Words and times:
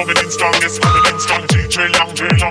coming 0.00 0.16
in 0.16 0.30
strong, 0.30 0.54
it's 0.56 0.78
coming 0.78 1.12
in 1.12 1.20
strong, 1.20 1.42
DJ 1.42 1.92
Long, 1.98 2.08
DJ 2.14 2.40
Long. 2.40 2.50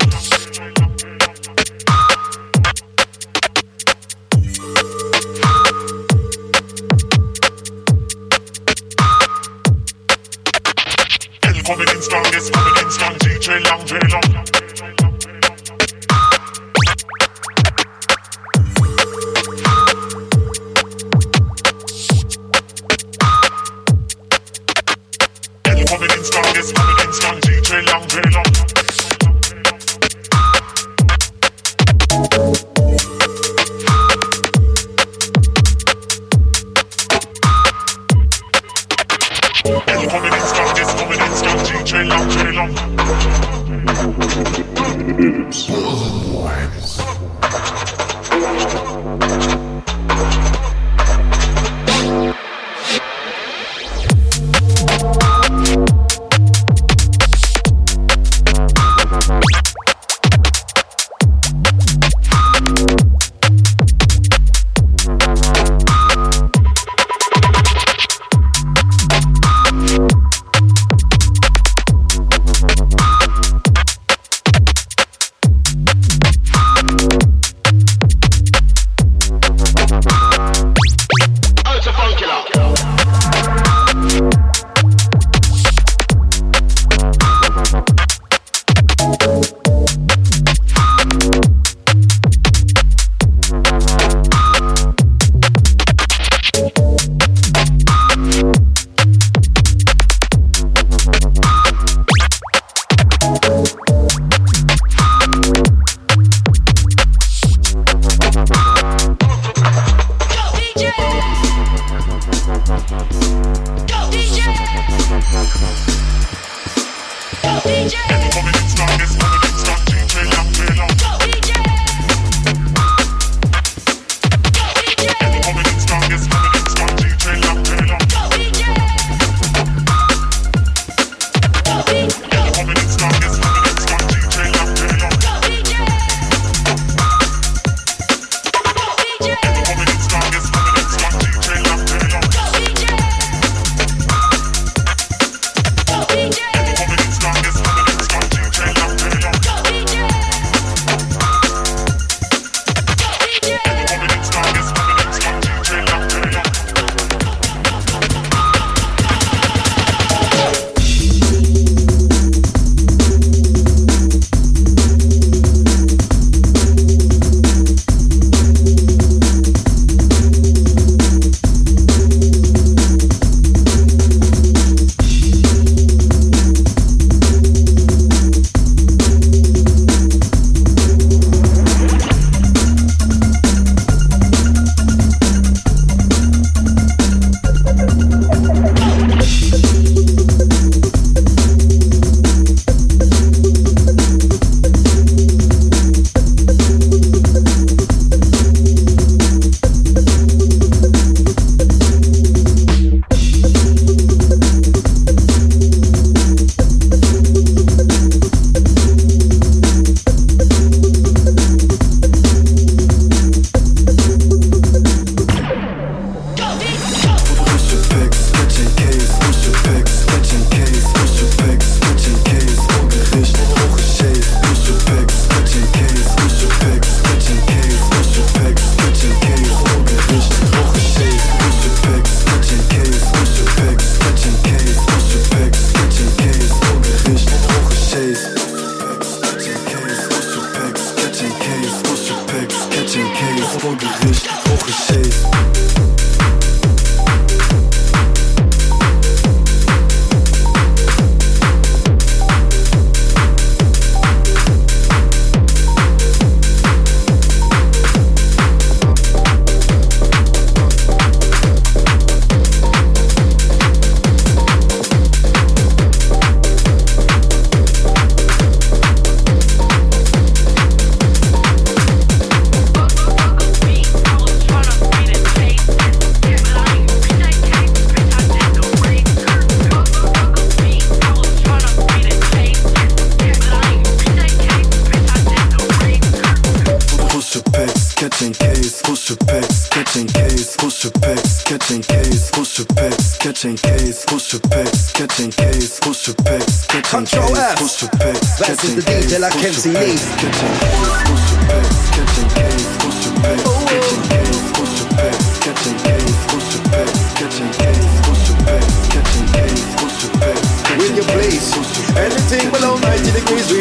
Coming 11.66 11.88
in 11.88 12.02
strong, 12.02 12.25
it's 12.27 12.50
coming 12.50 12.84
in 12.84 12.91
strong, 12.91 13.14
DJ 13.16 13.63
Long, 13.70 13.81
DJ 13.86 14.34
Long. 14.34 14.59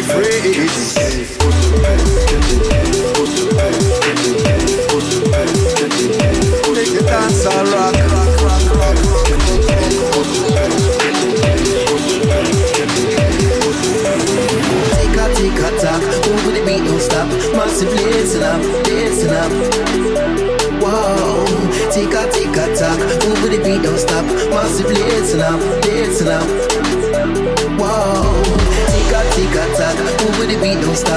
free. 0.09 0.58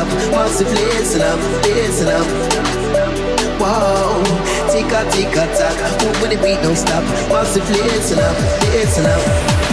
up, 0.02 0.08
massive 0.32 0.72
listen 0.72 1.22
up, 1.22 1.40
listen 1.64 2.08
up. 2.08 2.26
Whoa, 3.62 4.24
tick 4.72 4.92
a 4.92 5.02
tick 5.12 5.36
a 5.36 5.46
tack, 5.56 5.78
move 6.04 6.22
when 6.22 6.32
the 6.32 6.38
beat 6.38 6.62
don't 6.64 6.76
stop, 6.76 7.04
massive 7.30 7.70
listen 7.70 8.20
up, 8.20 8.38
listen 8.74 9.06
up. 9.06 9.71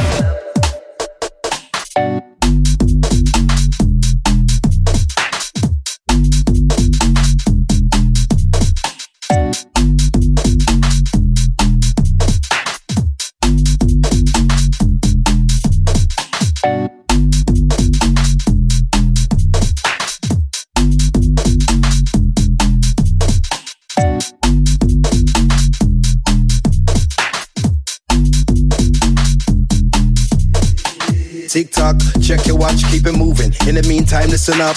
time, 34.28 34.30
listen 34.30 34.60
up. 34.60 34.76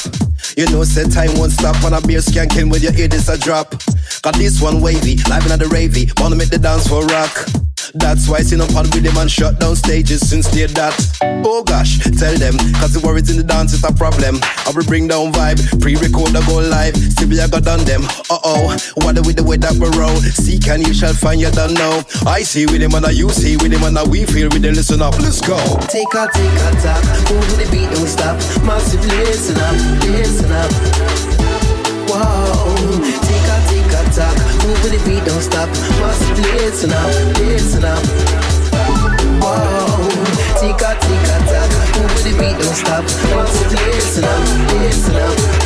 You 0.57 0.65
know, 0.67 0.83
said 0.83 1.11
time 1.11 1.37
won't 1.37 1.51
stop 1.51 1.83
on 1.83 1.93
a 1.93 2.01
beer 2.01 2.19
skanking 2.19 2.69
with 2.71 2.83
your 2.83 2.93
ear, 2.95 3.07
this 3.07 3.29
a 3.29 3.37
drop. 3.37 3.71
Got 4.21 4.35
this 4.35 4.61
one 4.61 4.81
wavy, 4.81 5.17
live 5.29 5.49
at 5.51 5.59
the 5.59 5.65
ravey, 5.65 6.11
wanna 6.19 6.35
make 6.35 6.49
the 6.49 6.59
dance 6.59 6.87
for 6.87 7.05
rock. 7.05 7.60
That's 7.93 8.29
why 8.29 8.39
seen 8.39 8.61
up 8.61 8.73
on 8.75 8.85
with 8.91 9.03
them 9.03 9.17
and 9.17 9.29
shut 9.29 9.59
down 9.59 9.75
stages 9.75 10.27
since 10.27 10.47
they 10.47 10.65
that. 10.65 10.95
Oh 11.45 11.63
gosh, 11.63 11.99
tell 12.17 12.33
them, 12.35 12.55
cause 12.79 12.93
the 12.93 13.01
worries 13.03 13.29
in 13.29 13.37
the 13.37 13.43
dance 13.43 13.73
is 13.73 13.83
a 13.83 13.91
problem. 13.91 14.39
I 14.65 14.71
will 14.73 14.85
bring 14.85 15.07
down 15.07 15.33
vibe, 15.33 15.59
pre-record 15.81 16.35
I 16.35 16.45
go 16.47 16.59
live. 16.59 16.95
See 16.95 17.25
we 17.25 17.39
I 17.39 17.47
got 17.47 17.63
done 17.63 17.83
them. 17.83 18.03
Uh-oh, 18.29 18.77
what 18.95 19.19
with 19.25 19.35
the 19.35 19.43
way 19.43 19.57
that 19.57 19.73
we 19.75 19.87
roll. 19.99 20.15
Seek 20.31 20.67
and 20.67 20.85
you 20.87 20.93
shall 20.93 21.13
find 21.13 21.41
you 21.41 21.51
don't 21.51 21.73
know. 21.73 22.03
I 22.25 22.43
see 22.43 22.65
with 22.65 22.81
him 22.81 22.93
and 22.93 23.05
I 23.05 23.11
you 23.11 23.29
see 23.29 23.57
with 23.57 23.73
him 23.73 23.83
and 23.83 23.97
I 23.97 24.07
we 24.07 24.25
feel 24.25 24.47
with 24.49 24.61
them. 24.61 24.75
Listen 24.75 25.01
up, 25.01 25.19
let's 25.19 25.41
go. 25.41 25.57
Take 25.91 26.13
a 26.15 26.31
take 26.31 26.59
a 26.63 26.71
time, 26.79 27.03
move 27.27 27.51
the 27.59 27.67
beat, 27.71 27.91
don't 27.91 28.07
stop. 28.07 28.37
Massive 28.63 29.03
listen 29.05 29.57
up, 29.59 29.75
listen 30.07 30.51
up. 30.51 31.30
up, 35.61 35.69
must 35.99 36.37
listen 36.39 36.91
up, 36.91 37.37
listen 37.37 37.85
up. 37.85 38.03
Whoa, 39.41 40.09
tika 40.59 40.97
tika 41.01 41.37
taka, 41.49 41.81
the 42.23 42.31
beat 42.39 42.57
don't 42.57 42.75
stop, 42.75 43.03
must 43.35 43.71
listen 43.71 44.23
up, 44.23 44.71
listen 44.81 45.15
up. 45.15 45.60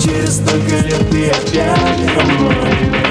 Через 0.00 0.36
столько 0.36 0.76
лет 0.86 1.10
ты 1.10 1.28
опять 1.30 2.06
ко 2.14 3.05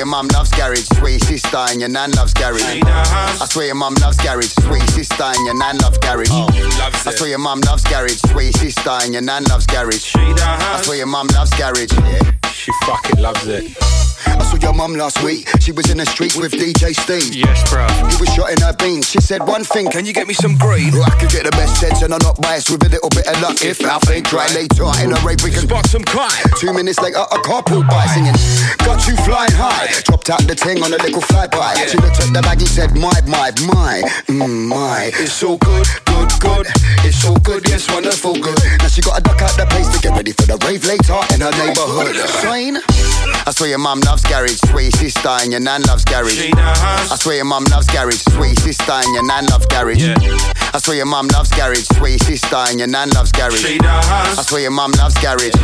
your 0.00 0.06
mum 0.06 0.28
loves 0.28 0.48
garage, 0.52 0.86
sweet 0.98 1.22
sister 1.22 1.58
and 1.68 1.78
your 1.78 1.90
nan 1.90 2.10
loves 2.12 2.32
garage. 2.32 2.62
I 2.64 3.46
swear 3.50 3.66
your 3.66 3.74
mum 3.74 3.92
loves 4.00 4.16
garage, 4.16 4.48
sweet 4.64 4.88
sister 4.96 5.24
and 5.24 5.44
your 5.44 5.58
nan 5.58 5.76
loves 5.76 5.98
garage. 5.98 6.28
Oh, 6.30 6.46
loves 6.78 7.06
I 7.06 7.12
swear 7.12 7.28
your 7.28 7.38
mum 7.38 7.60
loves 7.60 7.84
garage, 7.84 8.18
sweet 8.32 8.56
sister 8.56 8.88
and 8.88 9.12
your 9.12 9.20
nan 9.20 9.44
loves 9.44 9.66
garage. 9.66 10.14
I 10.16 10.80
swear 10.82 10.96
your 10.96 11.06
mum 11.06 11.26
loves 11.34 11.50
garage. 11.50 11.92
She 12.50 12.72
fucking 12.86 13.20
loves 13.20 13.46
it. 13.46 13.76
I 14.38 14.44
saw 14.44 14.56
your 14.56 14.74
mum 14.74 14.94
last 14.94 15.22
week. 15.22 15.48
She 15.60 15.72
was 15.72 15.90
in 15.90 15.98
the 15.98 16.06
streets 16.06 16.36
with 16.36 16.52
DJ 16.52 16.94
Steve. 16.94 17.34
Yes, 17.34 17.62
bruv. 17.70 17.90
He 18.12 18.16
was 18.20 18.28
shot 18.34 18.50
in 18.50 18.60
her 18.60 18.74
beans. 18.74 19.08
She 19.08 19.20
said 19.20 19.46
one 19.46 19.64
thing. 19.64 19.90
Can 19.90 20.04
you 20.04 20.12
get 20.12 20.26
me 20.26 20.34
some 20.34 20.56
green? 20.56 20.92
I 20.94 21.10
could 21.18 21.30
get 21.30 21.44
the 21.44 21.52
best 21.52 21.80
sense 21.80 22.02
and 22.02 22.12
I'm 22.12 22.22
not 22.22 22.40
biased 22.40 22.70
with 22.70 22.84
a 22.84 22.88
little 22.88 23.10
bit 23.10 23.26
of 23.26 23.40
luck. 23.40 23.62
If 23.62 23.80
I 23.84 23.98
think 24.00 24.32
right 24.32 24.52
later 24.54 24.84
in 25.02 25.12
a 25.12 25.20
rave, 25.24 25.42
we 25.42 25.50
can 25.50 25.60
Spot 25.70 25.86
some 25.86 26.02
kite. 26.02 26.34
Two 26.58 26.72
minutes 26.72 26.98
later, 27.00 27.18
a 27.20 27.38
car 27.46 27.62
pulled 27.62 27.86
by 27.86 28.06
singing, 28.06 28.34
Got 28.82 29.06
you 29.06 29.14
flying 29.22 29.52
high. 29.52 29.86
Dropped 30.02 30.30
out 30.30 30.42
the 30.48 30.54
ting 30.54 30.82
on 30.82 30.92
a 30.92 30.98
little 30.98 31.22
flyby. 31.22 31.86
She 31.86 31.98
looked 31.98 32.18
at 32.18 32.32
the 32.32 32.42
bag, 32.42 32.60
he 32.60 32.66
said, 32.66 32.96
My, 32.96 33.14
my, 33.26 33.52
my, 33.70 34.02
mm, 34.26 34.66
my. 34.66 35.10
It's 35.14 35.32
so 35.32 35.56
good, 35.58 35.86
good, 36.06 36.30
good. 36.40 36.66
It's 37.06 37.22
so 37.22 37.34
good, 37.36 37.68
yes, 37.68 37.86
wonderful, 37.92 38.34
good. 38.34 38.58
Now 38.80 38.88
she 38.88 39.00
got 39.00 39.16
to 39.16 39.22
duck 39.22 39.42
out 39.42 39.54
the 39.56 39.66
place 39.70 39.86
to 39.94 40.00
get 40.00 40.16
ready 40.16 40.32
for 40.32 40.46
the 40.46 40.58
rave 40.66 40.84
later 40.84 41.18
in 41.34 41.40
her 41.40 41.54
neighborhood. 41.54 42.16
Swine. 42.42 42.78
I 43.46 43.52
swear 43.52 43.70
your 43.70 43.78
mum 43.78 44.00
loves 44.20 44.32
garage, 44.32 44.70
swear 44.70 44.82
your 44.82 44.90
sister 44.92 45.28
and 45.28 45.52
your 45.52 45.60
nan 45.60 45.82
loves 45.82 46.04
garage. 46.04 46.50
I 46.54 47.16
swear 47.18 47.36
your 47.36 47.44
mum 47.44 47.64
loves 47.70 47.86
garage, 47.86 48.20
swear 48.28 48.48
your 48.48 48.56
sister 48.56 48.92
and 48.92 49.14
your 49.14 49.26
nan 49.26 49.46
loves 49.46 49.66
garage. 49.66 50.02
I 50.72 50.78
swear 50.78 50.96
your 50.96 51.06
mum 51.06 51.28
loves 51.28 51.50
garage, 51.50 51.86
swear 51.96 52.10
your 52.10 52.18
sister 52.18 52.56
and 52.56 52.78
your 52.78 52.88
nan 52.88 53.10
loves 53.10 53.32
garage. 53.32 53.64
I 53.64 54.42
swear 54.42 54.62
your 54.62 54.70
mum 54.70 54.92
loves 54.92 55.16
garage. 55.18 55.54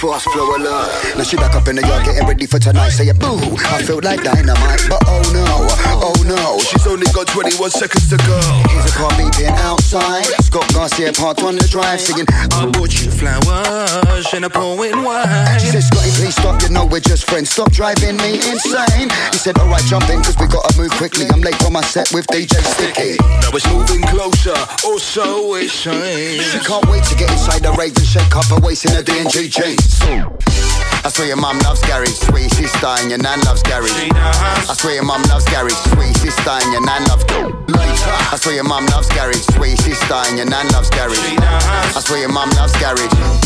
Fast 0.00 0.28
flow 0.30 0.56
alert. 0.56 1.16
Now 1.16 1.22
she 1.22 1.36
back 1.36 1.54
up 1.54 1.68
in 1.68 1.76
the 1.76 1.82
yard 1.82 2.04
getting 2.04 2.26
ready 2.26 2.46
for 2.46 2.58
tonight, 2.58 2.90
Say 2.90 3.08
a 3.08 3.14
boo. 3.14 3.38
I 3.72 3.82
feel 3.82 4.00
like 4.02 4.22
dynamite, 4.22 4.84
but 4.88 5.02
oh 5.06 5.22
no, 5.32 5.66
oh 6.04 6.14
no. 6.26 6.58
She's 6.60 6.86
only 6.86 7.06
got 7.12 7.26
21 7.26 7.70
seconds 7.70 8.08
to 8.10 8.16
go. 8.18 8.38
Here's 8.68 8.90
a 8.90 8.94
car 8.94 9.10
beeping 9.12 9.50
outside. 9.64 10.24
Scott 10.44 10.68
Garcia 10.74 11.12
parked 11.12 11.42
on 11.42 11.56
the 11.56 11.66
drive, 11.68 12.00
singing. 12.00 12.26
I 12.28 12.66
bought 12.66 12.92
you 13.00 13.10
flowers 13.10 14.26
and 14.34 14.44
a 14.44 14.50
pouring 14.50 15.02
wine. 15.02 15.58
She 15.58 15.66
said, 15.68 15.82
Scotty, 15.82 16.10
please 16.20 16.36
stop. 16.36 16.60
You 16.62 16.68
know 16.68 16.84
we're 16.86 17.00
just 17.00 17.28
friends. 17.28 17.50
Stop 17.50 17.72
driving 17.72 18.03
me 18.12 18.36
insane. 18.36 19.08
He 19.32 19.38
said, 19.38 19.56
Alright, 19.58 19.84
jump 19.84 20.08
in, 20.10 20.20
cause 20.22 20.36
we 20.38 20.46
gotta 20.46 20.76
move 20.76 20.90
quickly. 20.92 21.26
I'm 21.32 21.40
late 21.40 21.56
for 21.56 21.70
my 21.70 21.80
set 21.80 22.12
with 22.12 22.26
DJ 22.28 22.60
Sticky. 22.60 23.16
Now 23.40 23.56
it's 23.56 23.66
moving 23.72 24.02
closer, 24.02 24.54
oh 24.84 24.98
so 24.98 25.54
it 25.54 25.70
shines. 25.70 26.44
She 26.52 26.58
can't 26.60 26.84
wait 26.88 27.04
to 27.04 27.14
get 27.14 27.30
inside 27.30 27.62
the 27.62 27.72
rave 27.72 27.96
and 27.96 28.06
shake 28.06 28.34
up 28.36 28.46
her 28.46 28.60
waist 28.60 28.84
in 28.84 28.92
her 28.92 29.02
D&G 29.02 29.48
jeans. 29.48 30.00
I 31.04 31.10
swear 31.10 31.28
your 31.28 31.36
mum 31.36 31.58
loves 31.60 31.80
garage, 31.82 32.08
sweet 32.08 32.50
sister 32.52 32.86
and 32.86 33.10
your 33.10 33.18
nan 33.18 33.40
loves 33.42 33.62
garage. 33.62 33.92
I 33.92 34.74
swear 34.76 34.94
your 34.94 35.04
mum 35.04 35.22
loves 35.28 35.44
garage, 35.44 35.76
sweet 35.92 36.16
sister 36.16 36.50
and 36.50 36.72
your 36.72 36.80
nan 36.80 37.04
loves 37.04 37.24
garage. 37.24 37.52
I 38.32 38.36
swear 38.40 38.54
your 38.54 38.64
mum 38.64 38.86
loves 38.86 39.08
garage, 39.08 39.44
sweet 39.52 39.76
sister 39.78 40.14
and 40.14 40.38
your 40.38 40.48
nan 40.48 40.66
loves 40.68 40.88
garage. 40.88 41.20
I 41.20 42.00
swear 42.00 42.20
your 42.20 42.32
mum 42.32 42.48
loves 42.56 42.72
garage. 42.80 43.43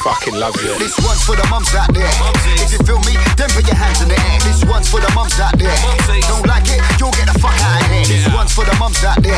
She 0.00 0.08
fucking 0.08 0.40
loves 0.40 0.56
it. 0.64 0.78
This 0.78 0.96
one's 1.04 1.20
for 1.24 1.36
the 1.36 1.44
mums 1.50 1.74
out 1.74 1.92
there. 1.92 2.08
If 2.56 2.72
you 2.72 2.80
feel 2.88 3.00
me, 3.04 3.20
then 3.36 3.50
put 3.52 3.68
your 3.68 3.76
hands 3.76 4.00
in 4.00 4.08
the 4.08 4.16
air. 4.16 4.40
This 4.40 4.64
one's 4.64 4.88
for 4.88 4.98
the 4.98 5.12
mums 5.12 5.38
out 5.38 5.52
there. 5.60 5.76
Don't 6.24 6.46
like 6.48 6.64
it, 6.72 6.80
you'll 6.96 7.12
get 7.12 7.28
the 7.28 7.36
fuck 7.36 7.52
out 7.60 7.84
of 7.84 7.90
here. 7.92 8.08
This 8.08 8.24
one's 8.32 8.52
for 8.52 8.64
the 8.64 8.72
mums 8.80 9.04
out 9.04 9.20
there. 9.20 9.36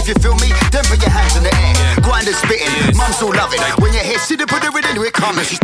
If 0.00 0.08
you 0.08 0.14
feel 0.14 0.34
me, 0.40 0.48
then 0.72 0.84
put 0.88 1.04
your 1.04 1.12
hands 1.12 1.36
in 1.36 1.44
the 1.44 1.52
air. 1.52 2.00
Grind 2.00 2.26
and 2.26 2.36
spitting, 2.40 2.72
mums 2.96 3.20
will 3.20 3.36
love 3.36 3.52
it. 3.52 3.60
When 3.84 3.92
you 3.92 4.00
hear, 4.00 4.18
see 4.18 4.36
the 4.36 4.46
put 4.46 4.64
it 4.64 4.72
in, 4.72 4.96
here 4.96 5.04
it 5.04 5.12
comes. 5.12 5.60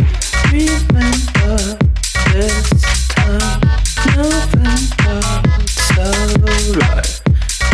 Remember 0.53 1.81
this 2.29 2.69
time, 3.17 3.65
November, 4.13 5.25
so 5.73 6.05
right. 6.85 7.17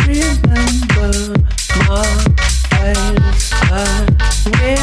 Remember 0.08 1.36
my 1.84 2.00
face, 2.72 3.52
I 3.68 4.08
will 4.48 4.81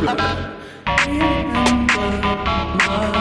Remember 0.00 0.22
my 2.86 3.17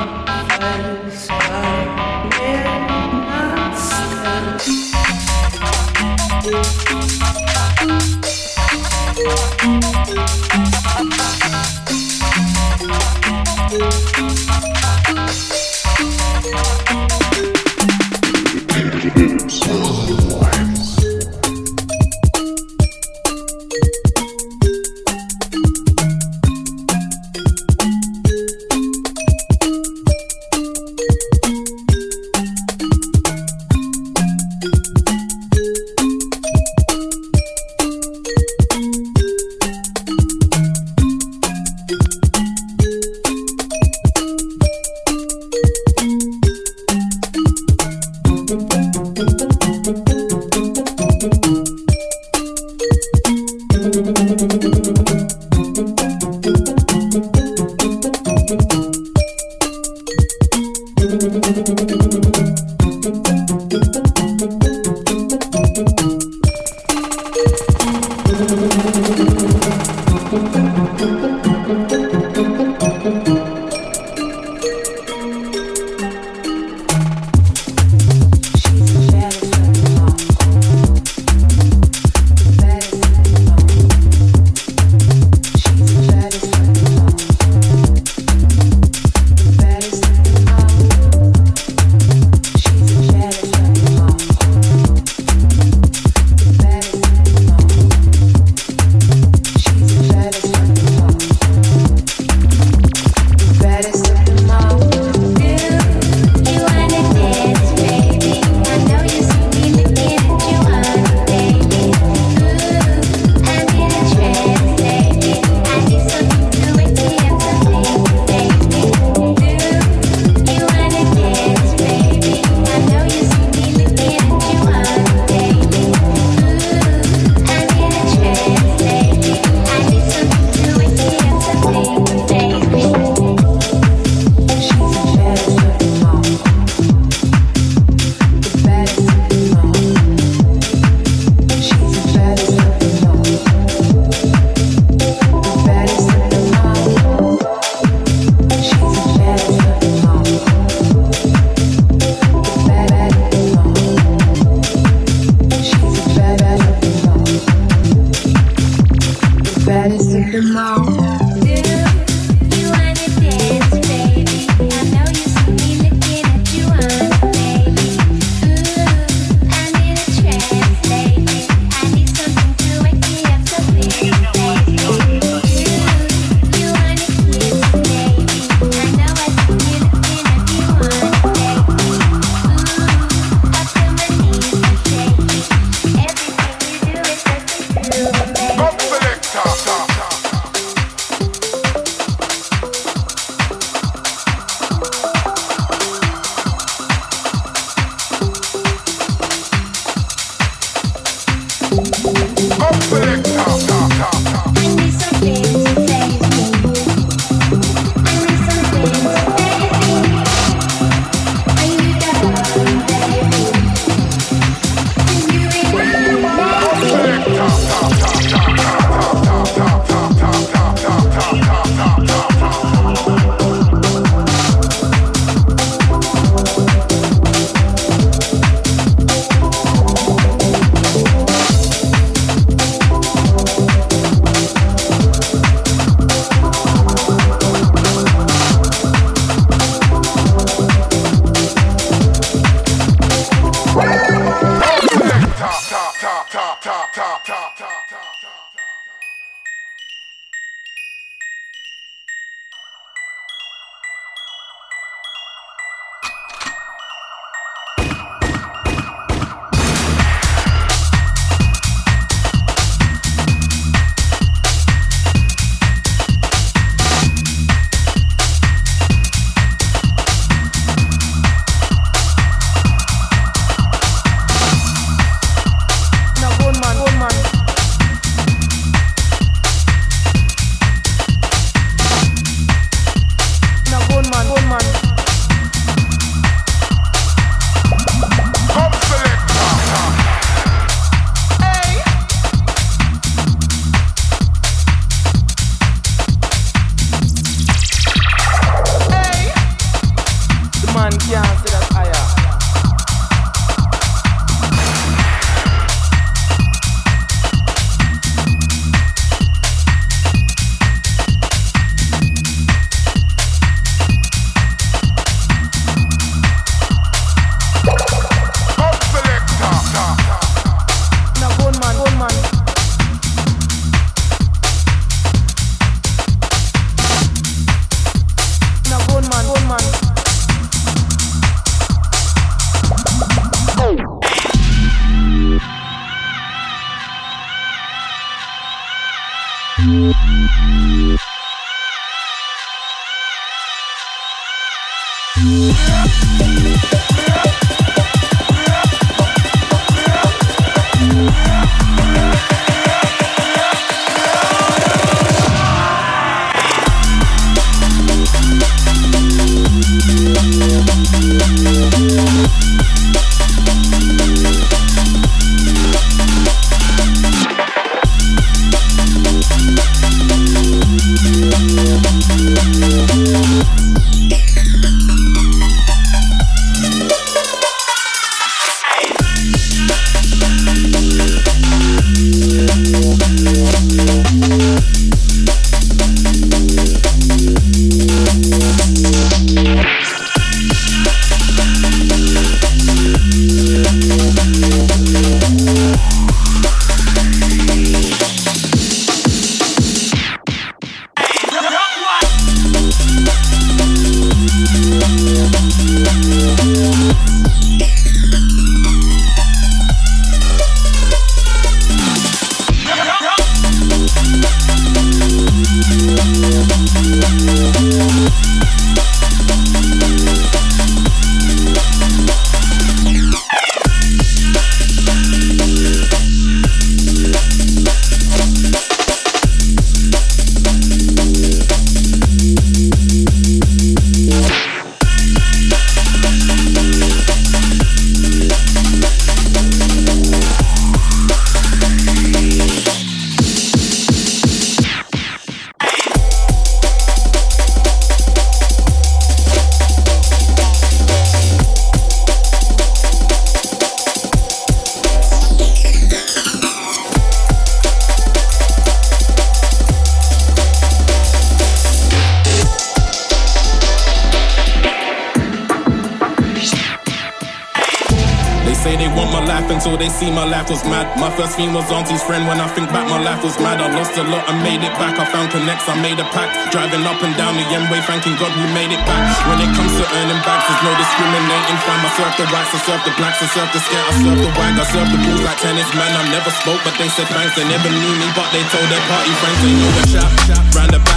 First 471.17 471.34
theme 471.34 471.51
was 471.51 471.65
auntie's 471.73 472.06
friend. 472.06 472.30
When 472.30 472.38
I 472.38 472.45
think 472.53 472.69
back, 472.69 472.86
my 472.86 473.01
life 473.01 473.25
was 473.25 473.34
mad. 473.41 473.58
I 473.58 473.73
lost 473.73 473.97
a 473.97 474.06
lot 474.06 474.30
and 474.30 474.38
made 474.45 474.62
it 474.62 474.71
back. 474.77 475.01
I 475.01 475.06
found 475.10 475.34
connects, 475.34 475.65
I 475.65 475.73
made 475.82 475.97
a 475.97 476.06
pact. 476.13 476.53
Driving 476.53 476.86
up 476.86 477.01
and 477.01 477.17
down 477.17 477.34
the 477.34 477.45
M-way, 477.49 477.82
thanking 477.89 478.13
God 478.21 478.30
we 478.38 478.45
made 478.53 478.69
it 478.69 478.80
back. 478.86 479.01
When 479.25 479.41
it 479.41 479.49
comes 479.58 479.73
to 479.82 479.84
earning 479.97 480.21
back, 480.21 480.45
there's 480.45 480.62
no 480.62 480.71
discriminating. 480.77 481.58
Fam, 481.65 481.82
I 481.82 481.89
serve 481.97 482.13
the 482.21 482.25
whites, 482.30 482.53
I 482.53 482.60
serve 482.69 482.84
the 482.86 482.93
blacks, 483.01 483.19
I 483.25 483.27
serve 483.34 483.49
the 483.49 483.62
scat, 483.65 483.84
I 483.89 483.93
serve 483.97 484.19
the 484.21 484.32
wag, 484.38 484.53
I 484.62 484.65
serve 484.69 484.89
the 484.93 484.99
bulls 485.01 485.23
like 485.25 485.41
tennis. 485.41 485.69
Man, 485.73 485.89
I 485.89 486.03
never 486.13 486.32
spoke, 486.38 486.62
but 486.62 486.77
they 486.77 486.89
said 486.93 487.10
thanks. 487.10 487.34
They 487.34 487.49
never 487.49 487.69
knew 487.73 487.93
me, 487.97 488.08
but 488.13 488.30
they 488.30 488.45
told 488.53 488.69
their 488.69 488.86
party 488.86 489.13
friends 489.17 489.39
they 489.41 489.53
know 489.58 489.73
a 489.73 489.84
chap. 489.89 490.12
Round 490.53 490.73
about 490.77 490.96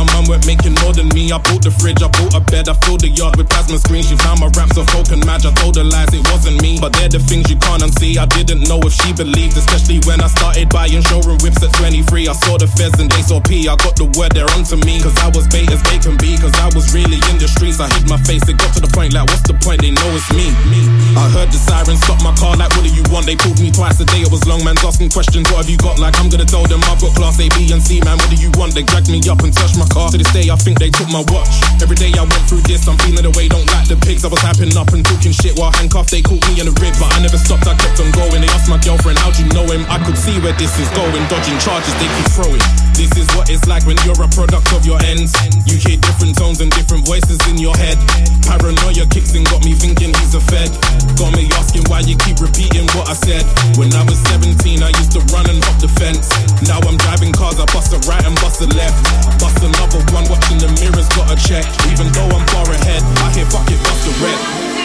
my 0.00 0.08
mum 0.16 0.24
went 0.32 0.46
making 0.46 0.72
more 0.80 0.96
than 0.96 1.12
me. 1.12 1.28
I 1.28 1.36
bought 1.36 1.60
the 1.60 1.68
fridge, 1.68 2.00
I 2.00 2.08
bought 2.08 2.32
a 2.32 2.40
bed, 2.40 2.72
I 2.72 2.74
filled 2.88 3.04
the 3.04 3.12
yard 3.12 3.36
with 3.36 3.52
plasma 3.52 3.76
screens. 3.76 4.08
She 4.08 4.16
found 4.16 4.40
my 4.40 4.48
raps 4.56 4.80
of 4.80 4.88
folk 4.88 5.12
and 5.12 5.20
match. 5.28 5.44
I 5.44 5.52
told 5.60 5.76
her 5.76 5.84
lies, 5.84 6.08
it 6.16 6.24
wasn't 6.32 6.56
me. 6.64 6.80
But 6.80 6.96
they're 6.96 7.12
the 7.12 7.20
things 7.20 7.52
you 7.52 7.60
can't 7.60 7.84
unsee. 7.84 8.16
I 8.16 8.24
didn't 8.24 8.64
know 8.64 8.80
if 8.88 8.96
she 8.96 9.12
believed, 9.12 9.60
especially 9.60 10.00
when 10.08 10.24
I 10.24 10.28
started 10.32 10.72
buying 10.72 11.04
showroom 11.04 11.36
whips 11.44 11.60
at 11.60 11.76
23. 11.76 12.28
I 12.28 12.32
saw 12.32 12.56
the 12.56 12.64
feds 12.64 12.96
and 12.96 13.12
they 13.12 13.20
saw 13.20 13.44
P. 13.44 13.68
I 13.68 13.76
got 13.76 13.92
the 14.00 14.08
word 14.16 14.32
they're 14.32 14.48
onto 14.56 14.80
me. 14.88 15.04
Cause 15.04 15.16
I 15.20 15.28
was 15.36 15.44
bait 15.52 15.68
as 15.68 15.84
bait 15.84 16.00
can 16.00 16.16
be. 16.16 16.32
Cause 16.40 16.56
I 16.56 16.72
was 16.72 16.96
really 16.96 17.20
in 17.28 17.36
the 17.36 17.48
streets. 17.48 17.76
I 17.76 17.92
hid 17.92 18.08
my 18.08 18.16
face, 18.24 18.48
it 18.48 18.56
got 18.56 18.72
to 18.72 18.80
the 18.80 18.88
point 18.88 19.12
like, 19.12 19.28
what's 19.28 19.44
the 19.44 19.56
point? 19.60 19.84
They 19.84 19.92
know 19.92 20.08
it's 20.16 20.32
me. 20.32 20.48
me. 20.72 20.80
I 21.12 21.28
heard 21.28 21.52
the 21.52 21.60
siren 21.60 22.00
stop 22.00 22.24
my 22.24 22.32
car, 22.40 22.56
like, 22.56 22.72
what 22.72 22.88
do 22.88 22.92
you 22.92 23.04
want? 23.12 23.28
They 23.28 23.36
pulled 23.36 23.60
me 23.60 23.68
twice 23.68 24.00
a 24.00 24.08
day. 24.08 24.24
It 24.24 24.32
was 24.32 24.48
long 24.48 24.64
man's 24.64 24.80
asking 24.80 25.12
questions. 25.12 25.44
What 25.52 25.68
have 25.68 25.68
you 25.68 25.76
got? 25.76 26.00
Like, 26.00 26.16
I'm 26.16 26.32
gonna 26.32 26.48
tell 26.48 26.64
them 26.64 26.80
I've 26.88 26.96
got 27.04 27.12
class 27.12 27.36
A, 27.36 27.52
B, 27.52 27.68
and 27.68 27.84
C, 27.84 28.00
man. 28.00 28.16
What 28.16 28.32
do 28.32 28.40
you 28.40 28.48
want? 28.56 28.72
They 28.72 28.88
dragged 28.88 29.12
me 29.12 29.20
up 29.28 29.44
and 29.44 29.52
touched 29.52 29.76
my 29.76 29.89
car. 29.90 30.08
To 30.10 30.16
this 30.16 30.30
day, 30.32 30.48
I 30.48 30.56
think 30.56 30.78
they 30.78 30.88
took 30.88 31.10
my 31.10 31.26
watch. 31.28 31.50
Every 31.82 31.98
day 31.98 32.14
I 32.14 32.22
went 32.22 32.44
through 32.46 32.62
this, 32.64 32.86
I'm 32.86 32.96
feeling 33.02 33.26
the 33.26 33.34
way, 33.34 33.50
don't 33.50 33.66
like 33.74 33.90
the 33.90 33.98
pigs. 33.98 34.24
I 34.24 34.30
was 34.30 34.40
hyping 34.40 34.72
up 34.78 34.94
and 34.94 35.04
talking 35.04 35.34
shit 35.34 35.58
while 35.58 35.74
handcuffed. 35.74 36.14
They 36.14 36.22
caught 36.22 36.40
me 36.48 36.62
in 36.62 36.66
the 36.70 36.74
rib, 36.78 36.94
but 36.96 37.10
I 37.12 37.18
never 37.20 37.36
stopped. 37.36 37.66
I 37.66 37.74
kept 37.74 37.98
on 37.98 38.08
going. 38.14 38.40
They 38.40 38.50
asked 38.54 38.70
my 38.70 38.78
girlfriend, 38.80 39.18
how'd 39.18 39.36
you 39.36 39.50
know 39.52 39.66
him? 39.68 39.84
I 39.90 39.98
could 40.00 40.16
see 40.16 40.38
where 40.40 40.54
this 40.54 40.72
is 40.78 40.88
going. 40.94 41.22
Dodging 41.26 41.58
charges, 41.58 41.92
they 41.98 42.08
keep 42.08 42.28
throwing. 42.32 42.62
This 42.94 43.10
is 43.16 43.26
what 43.34 43.50
it's 43.50 43.66
like 43.66 43.84
when 43.88 43.96
you're 44.06 44.18
a 44.20 44.30
product 44.30 44.70
of 44.76 44.86
your 44.86 45.00
ends. 45.02 45.34
You 45.66 45.80
hear 45.80 45.98
different 45.98 46.38
tones 46.38 46.60
and 46.60 46.70
different 46.70 47.08
voices 47.08 47.40
in 47.48 47.58
your 47.58 47.74
head. 47.76 47.98
Paranoia 48.44 49.08
kicks 49.08 49.32
in, 49.34 49.42
got 49.48 49.64
me 49.64 49.72
thinking 49.72 50.12
he's 50.20 50.36
a 50.36 50.42
fed. 50.52 50.68
Got 51.16 51.32
me 51.32 51.48
asking 51.56 51.88
why 51.88 52.04
you 52.04 52.14
keep 52.20 52.38
repeating 52.38 52.86
what 52.92 53.08
I 53.08 53.16
said. 53.16 53.42
When 53.80 53.88
I 53.96 54.04
was 54.04 54.20
17, 54.28 54.84
I 54.84 54.92
used 55.00 55.16
to 55.16 55.20
run 55.32 55.48
and 55.48 55.58
hop 55.64 55.80
the 55.80 55.88
fence. 55.96 56.28
Now 56.68 56.78
I'm 56.84 57.00
driving 57.00 57.32
cars, 57.32 57.56
I 57.56 57.66
bust 57.72 57.96
a 57.96 57.98
right 58.04 58.24
and 58.24 58.36
bust 58.44 58.60
a 58.60 58.68
left. 58.76 59.00
Bust 59.40 59.64
another 59.80 60.04
one, 60.12 60.28
watching 60.28 60.60
the 60.60 60.68
mirrors, 60.76 61.08
gotta 61.16 61.36
check. 61.40 61.64
Even 61.88 62.12
though 62.12 62.28
I'm 62.28 62.44
far 62.52 62.68
ahead, 62.68 63.00
I 63.24 63.32
hear 63.32 63.48
fuck 63.48 63.64
it, 63.72 63.80
bust 63.80 64.04
a 64.04 64.12
red. 64.20 64.40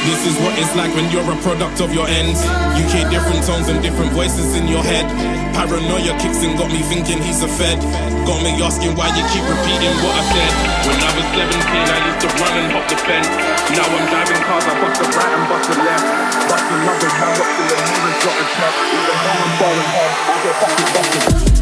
This 0.08 0.22
is 0.30 0.36
what 0.40 0.54
it's 0.56 0.72
like 0.78 0.94
when 0.94 1.10
you're 1.12 1.26
a 1.26 1.38
product 1.42 1.82
of 1.82 1.92
your 1.92 2.08
ends. 2.08 2.40
You 2.78 2.86
hear 2.94 3.04
different 3.10 3.42
tones 3.44 3.68
and 3.68 3.82
different 3.82 4.14
voices 4.14 4.56
in 4.56 4.70
your 4.70 4.86
head. 4.86 5.10
Paranoia 5.58 6.14
kicks 6.22 6.46
in, 6.46 6.56
got 6.56 6.70
me 6.70 6.80
thinking 6.86 7.20
he's 7.20 7.42
a 7.42 7.50
fed. 7.50 7.82
Got 8.24 8.40
me 8.46 8.54
asking 8.62 8.94
why 8.96 9.10
you 9.18 9.24
keep 9.34 9.44
repeating 9.44 9.94
what 10.06 10.14
I 10.16 10.24
said. 10.32 10.52
When 10.86 11.00
I 11.02 11.10
was 11.12 11.28
17, 11.34 11.50
I 11.50 12.00
used 12.06 12.22
to 12.22 12.30
run 12.38 12.54
and 12.56 12.70
hop 12.72 12.86
the 12.88 12.98
fence. 13.02 13.30
Now 13.74 13.90
I'm 13.90 14.06
driving 14.08 14.42
cars, 14.46 14.66
I 14.70 14.74
bust 14.80 15.02
a 15.02 15.06
right 15.10 15.34
and 15.34 15.46
bust 15.50 15.70
a 15.70 15.76
left. 15.82 16.06
Bust 16.54 16.66
another 16.70 17.10
one, 17.10 17.34
watching 17.42 17.68
the 17.68 17.78
mirrors, 17.82 18.18
got 18.22 18.38
a 18.38 18.46
check. 18.46 18.74
Even 18.94 19.18
though 19.26 19.42
I'm 19.42 19.52
far 19.58 19.74
ahead, 19.74 20.12
I 20.30 20.36
hear 20.46 20.56
fuck 20.62 21.50
it, 21.50 21.55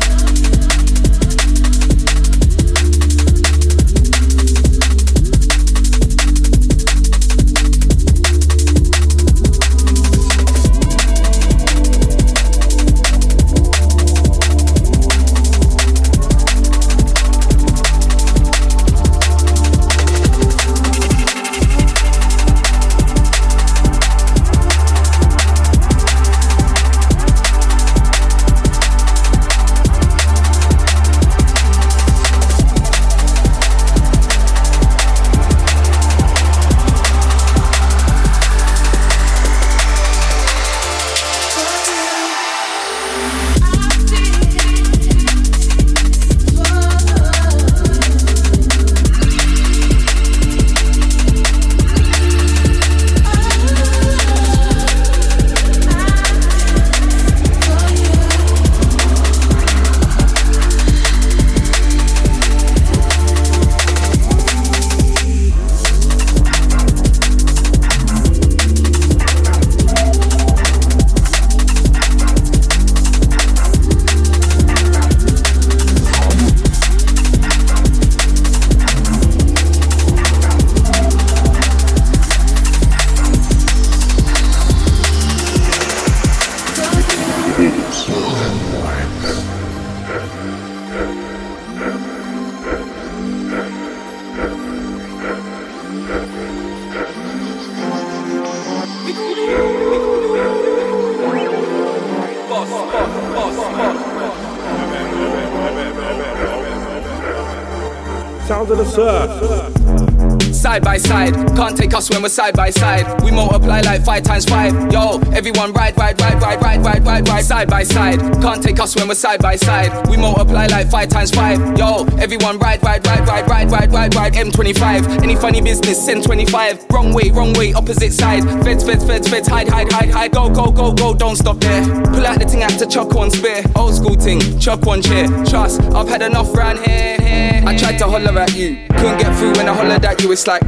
can't 111.73 111.89
take 111.89 111.97
us 111.97 112.09
when 112.12 112.21
we're 112.21 112.29
side 112.29 112.55
by 112.55 112.69
side. 112.69 113.23
We 113.23 113.31
multiply 113.31 113.81
like 113.81 114.05
five 114.05 114.21
times 114.21 114.45
five. 114.45 114.73
Yo, 114.91 115.19
everyone 115.33 115.73
ride, 115.73 115.97
ride, 115.97 116.21
ride, 116.21 116.39
ride, 116.39 116.62
ride, 116.62 116.86
ride, 116.86 117.03
ride, 117.03 117.27
ride. 117.27 117.43
Side 117.43 117.67
by 117.67 117.83
side, 117.83 118.19
can't 118.43 118.62
take 118.62 118.79
us 118.79 118.95
when 118.95 119.07
we're 119.07 119.15
side 119.15 119.41
by 119.41 119.55
side. 119.55 120.07
We 120.07 120.17
multiply 120.17 120.67
like 120.67 120.91
five 120.91 121.09
times 121.09 121.31
five. 121.31 121.57
Yo, 121.75 122.05
everyone 122.19 122.59
ride, 122.59 122.83
ride, 122.83 123.05
ride, 123.07 123.27
ride, 123.27 123.49
ride, 123.49 123.71
ride, 123.71 123.91
ride, 123.91 124.13
ride. 124.13 124.33
M25. 124.33 125.23
Any 125.23 125.36
funny 125.36 125.62
business, 125.62 126.05
send 126.05 126.23
25. 126.23 126.86
Wrong 126.91 127.12
way, 127.12 127.31
wrong 127.31 127.53
way, 127.53 127.73
opposite 127.73 128.13
side. 128.13 128.43
Feds, 128.63 128.83
feds, 128.83 129.03
feds, 129.03 129.27
feds, 129.27 129.47
hide, 129.47 129.67
hide, 129.67 129.91
hide, 129.91 130.12
hide. 130.12 130.31
Go, 130.31 130.49
go, 130.49 130.71
go, 130.71 130.93
go, 130.93 131.15
don't 131.15 131.38
stop 131.38 131.57
there. 131.57 131.83
Pull 132.05 132.27
out 132.27 132.38
the 132.39 132.45
thing 132.45 132.62
to 132.77 132.86
chuck 132.86 133.12
one 133.15 133.31
spear. 133.31 133.63
Old 133.75 133.95
school 133.95 134.15
thing, 134.15 134.59
chuck 134.59 134.86
one 134.86 135.01
chair. 135.01 135.27
Trust, 135.45 135.81
I've 135.81 136.07
had 136.07 136.21
enough 136.21 136.53
round 136.55 136.79
here. 136.86 137.23
I 137.65 137.77
tried 137.77 137.97
to 137.99 138.05
holler 138.05 138.38
at 138.38 138.53
you, 138.55 138.86
couldn't 138.89 139.19
get 139.19 139.36
through 139.38 139.53
when 139.53 139.69
I 139.69 139.73
hollered 139.73 140.03
at 140.03 140.21
you. 140.21 140.31
It's 140.31 140.45
like 140.45 140.62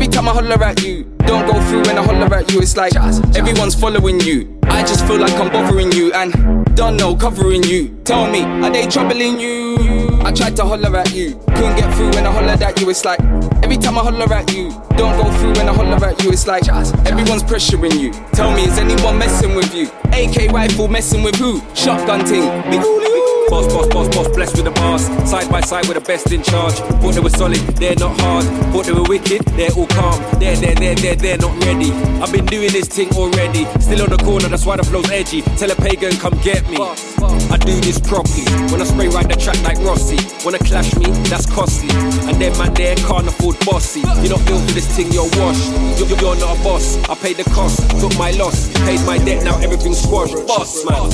every 0.00 0.10
time 0.10 0.28
I 0.28 0.32
holler 0.32 0.64
at 0.64 0.82
you, 0.82 1.04
don't 1.26 1.46
go 1.46 1.60
through 1.68 1.82
when 1.82 1.98
I 1.98 2.02
holler 2.02 2.34
at 2.34 2.50
you. 2.50 2.60
It's 2.60 2.74
like 2.74 2.96
everyone's 3.36 3.74
following 3.74 4.18
you. 4.20 4.58
I 4.64 4.80
just 4.80 5.06
feel 5.06 5.18
like 5.18 5.32
I'm 5.34 5.52
bothering 5.52 5.92
you 5.92 6.10
and 6.14 6.32
don't 6.74 6.96
know 6.96 7.14
covering 7.14 7.62
you. 7.64 8.00
Tell 8.04 8.30
me, 8.30 8.42
are 8.42 8.70
they 8.70 8.86
troubling 8.86 9.38
you? 9.38 9.76
I 10.22 10.32
tried 10.32 10.56
to 10.56 10.64
holler 10.64 10.96
at 10.96 11.12
you, 11.12 11.38
couldn't 11.54 11.76
get 11.76 11.94
through 11.94 12.12
when 12.12 12.26
I 12.26 12.32
hollered 12.32 12.62
at 12.62 12.80
you. 12.80 12.88
It's 12.88 13.04
like 13.04 13.20
every 13.62 13.76
time 13.76 13.98
I 13.98 14.02
holler 14.02 14.32
at 14.32 14.50
you, 14.54 14.70
don't 14.96 15.22
go 15.22 15.30
through 15.38 15.52
when 15.52 15.68
I 15.68 15.74
holler 15.74 16.02
at 16.06 16.24
you. 16.24 16.30
It's 16.30 16.46
like 16.46 16.66
everyone's 17.06 17.42
pressuring 17.42 18.00
you. 18.00 18.12
Tell 18.32 18.50
me, 18.54 18.64
is 18.64 18.78
anyone 18.78 19.18
messing 19.18 19.54
with 19.54 19.74
you? 19.74 19.90
AK 20.14 20.50
rifle 20.50 20.88
messing 20.88 21.22
with 21.22 21.34
who? 21.34 21.60
Shotgun 21.74 22.24
ting. 22.24 22.48
Boss, 23.50 23.66
boss, 23.66 23.88
boss, 23.88 24.08
boss, 24.14 24.28
blessed 24.28 24.56
with 24.56 24.64
the 24.66 24.70
boss. 24.70 25.06
Side 25.28 25.50
by 25.50 25.60
side 25.60 25.86
with 25.88 25.98
the 25.98 26.00
best 26.00 26.30
in 26.30 26.40
charge. 26.42 26.74
Thought 26.74 27.14
they 27.14 27.20
were 27.20 27.30
solid, 27.30 27.58
they're 27.76 27.96
not 27.96 28.18
hard. 28.20 28.44
Thought 28.72 28.86
they 28.86 28.92
were 28.92 29.02
wicked, 29.02 29.42
they're 29.58 29.72
all 29.72 29.88
calm. 29.88 30.22
They're, 30.38 30.54
they're, 30.54 30.76
they're, 30.76 30.94
they're, 30.94 31.16
they're 31.16 31.38
not 31.38 31.64
ready. 31.64 31.90
I've 32.22 32.32
been 32.32 32.46
doing 32.46 32.70
this 32.70 32.86
thing 32.86 33.10
already. 33.10 33.64
Still 33.80 34.02
on 34.02 34.10
the 34.10 34.22
corner, 34.22 34.46
that's 34.46 34.64
why 34.64 34.76
the 34.76 34.84
flow's 34.84 35.10
edgy. 35.10 35.42
Tell 35.58 35.70
a 35.70 35.74
pagan, 35.74 36.12
come 36.18 36.38
get 36.42 36.62
me. 36.70 36.76
I 37.22 37.56
do 37.58 37.74
this 37.80 37.98
properly. 38.00 38.44
When 38.72 38.80
I 38.80 38.84
spray 38.84 39.08
right 39.08 39.28
the 39.28 39.36
track 39.36 39.60
like 39.62 39.78
Rossi. 39.78 40.16
Wanna 40.44 40.58
clash 40.58 40.94
me? 40.96 41.06
That's 41.28 41.46
costly. 41.46 41.90
And 42.28 42.40
then 42.40 42.56
man 42.58 42.72
there 42.74 42.96
can't 42.96 43.28
afford 43.28 43.58
bossy. 43.66 44.00
You're 44.22 44.36
not 44.36 44.44
built 44.46 44.62
for 44.66 44.72
this 44.72 44.86
thing, 44.96 45.12
you're 45.12 45.28
washed. 45.36 45.68
You're- 45.98 46.08
you're 46.20 46.36
not 46.36 46.56
a 46.58 46.62
boss. 46.62 46.96
I 47.08 47.14
paid 47.14 47.36
the 47.36 47.44
cost, 47.50 47.80
took 48.00 48.16
my 48.18 48.30
loss, 48.32 48.68
paid 48.84 49.00
my 49.06 49.18
debt, 49.18 49.44
now 49.44 49.56
everything's 49.58 50.00
squashed. 50.02 50.34
Boss 50.46 50.84
man. 50.84 51.10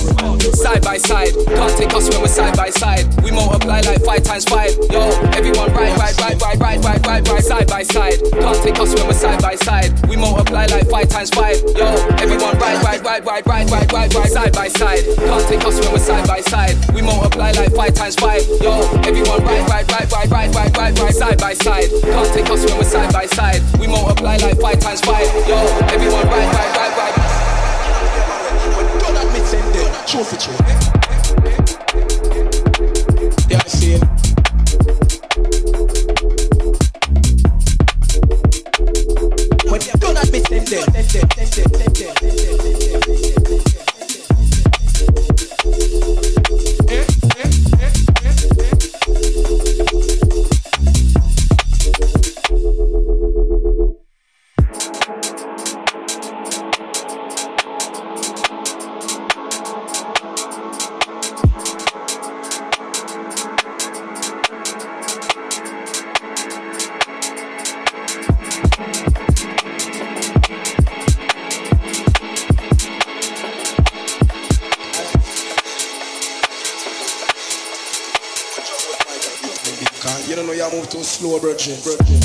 Side 0.54 0.82
by 0.82 0.98
side, 0.98 1.32
can't 1.46 1.76
take 1.76 1.94
us 1.94 2.08
when 2.10 2.20
we're 2.22 2.28
side 2.28 2.56
by 2.56 2.70
side. 2.70 3.04
We 3.22 3.30
multiply 3.30 3.80
like 3.80 4.02
five 4.04 4.22
times 4.22 4.44
five. 4.44 4.72
Yo, 4.90 5.00
everyone 5.38 5.72
ride, 5.74 5.96
ride, 5.98 6.18
ride, 6.20 6.40
ride, 6.42 6.60
ride, 6.60 6.84
ride, 6.84 7.06
ride, 7.06 7.28
ride, 7.28 7.44
side 7.44 7.66
by 7.68 7.82
side. 7.82 8.18
Can't 8.32 8.62
take 8.62 8.78
us 8.80 8.94
when 8.94 9.06
we're 9.06 9.12
side 9.12 9.40
by 9.42 9.54
side. 9.56 9.90
We 10.08 10.16
multiply 10.16 10.66
like 10.66 10.88
five 10.88 11.08
times 11.08 11.30
five. 11.30 11.56
Yo, 11.76 11.86
everyone 12.18 12.56
ride, 12.58 12.82
ride, 12.84 13.04
ride, 13.04 13.24
ride, 13.26 13.46
ride, 13.46 13.70
ride, 13.70 13.92
ride, 13.92 14.14
ride, 14.14 14.30
side 14.32 14.52
by 14.54 14.68
side. 14.68 15.04
Can't 15.16 15.48
take 15.48 15.64
us 15.64 15.78
when 15.80 15.92
we're 15.92 15.95
side 15.98 16.26
by 16.26 16.40
side. 16.40 16.76
We 16.94 17.02
multiply 17.02 17.52
like 17.52 17.74
five 17.74 17.94
times 17.94 18.14
five. 18.16 18.42
Yo, 18.60 18.80
everyone 19.04 19.42
ride, 19.44 19.68
ride, 19.68 19.90
ride, 19.90 20.12
ride, 20.12 20.30
ride, 20.30 20.54
ride, 20.54 20.76
ride, 20.76 20.98
ride, 20.98 21.14
side 21.14 21.38
by 21.38 21.54
side. 21.54 21.90
Can't 22.02 22.32
take 22.34 22.50
us 22.50 22.64
when 22.64 22.76
we're 22.78 22.84
side 22.84 23.12
by 23.12 23.26
side. 23.26 23.62
We 23.78 23.86
multiply 23.86 24.36
like 24.36 24.60
five 24.60 24.80
times 24.80 25.00
five. 25.00 25.26
Yo, 25.46 25.56
everyone 25.88 26.26
ride, 26.26 26.52
ride, 26.54 26.76
ride, 26.76 26.96
ride. 26.98 27.14
Don't 29.00 29.16
admit 29.16 29.44
them 29.50 29.72
there. 29.72 29.92
True 30.06 30.24
for 30.24 30.36
true. 30.36 30.56
Yeah, 33.48 33.60
I 33.64 33.68
see 33.68 33.94
it. 33.94 34.02
Don't 40.00 40.16
admit 40.16 40.44
them 40.48 40.64
them 40.64 40.84
them 40.92 41.06
them 41.06 41.28
them 41.28 41.48
there, 41.54 41.66
them 41.66 41.90
there, 41.92 42.14
them 42.14 42.90
them 42.90 43.05
move 80.72 80.88
too 80.88 81.02
slow, 81.02 81.38
brethren. 81.38 81.76
Brethren, 81.84 82.16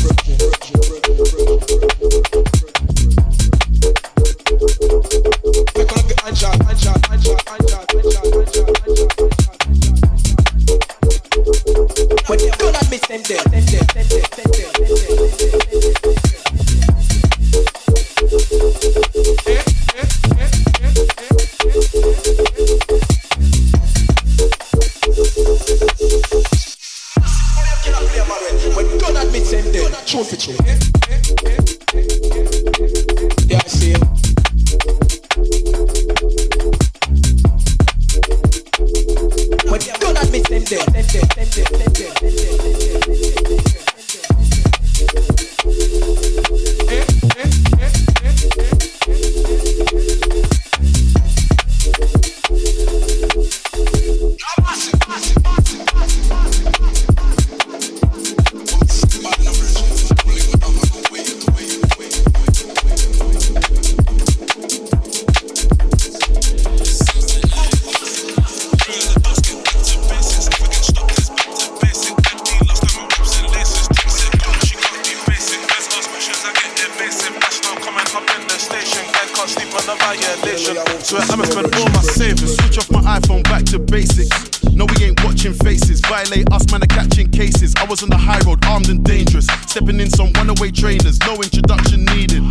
in 90.64 90.74
trainers, 90.74 91.20
no 91.22 91.34
introduction 91.42 92.06
needed. 92.14 92.44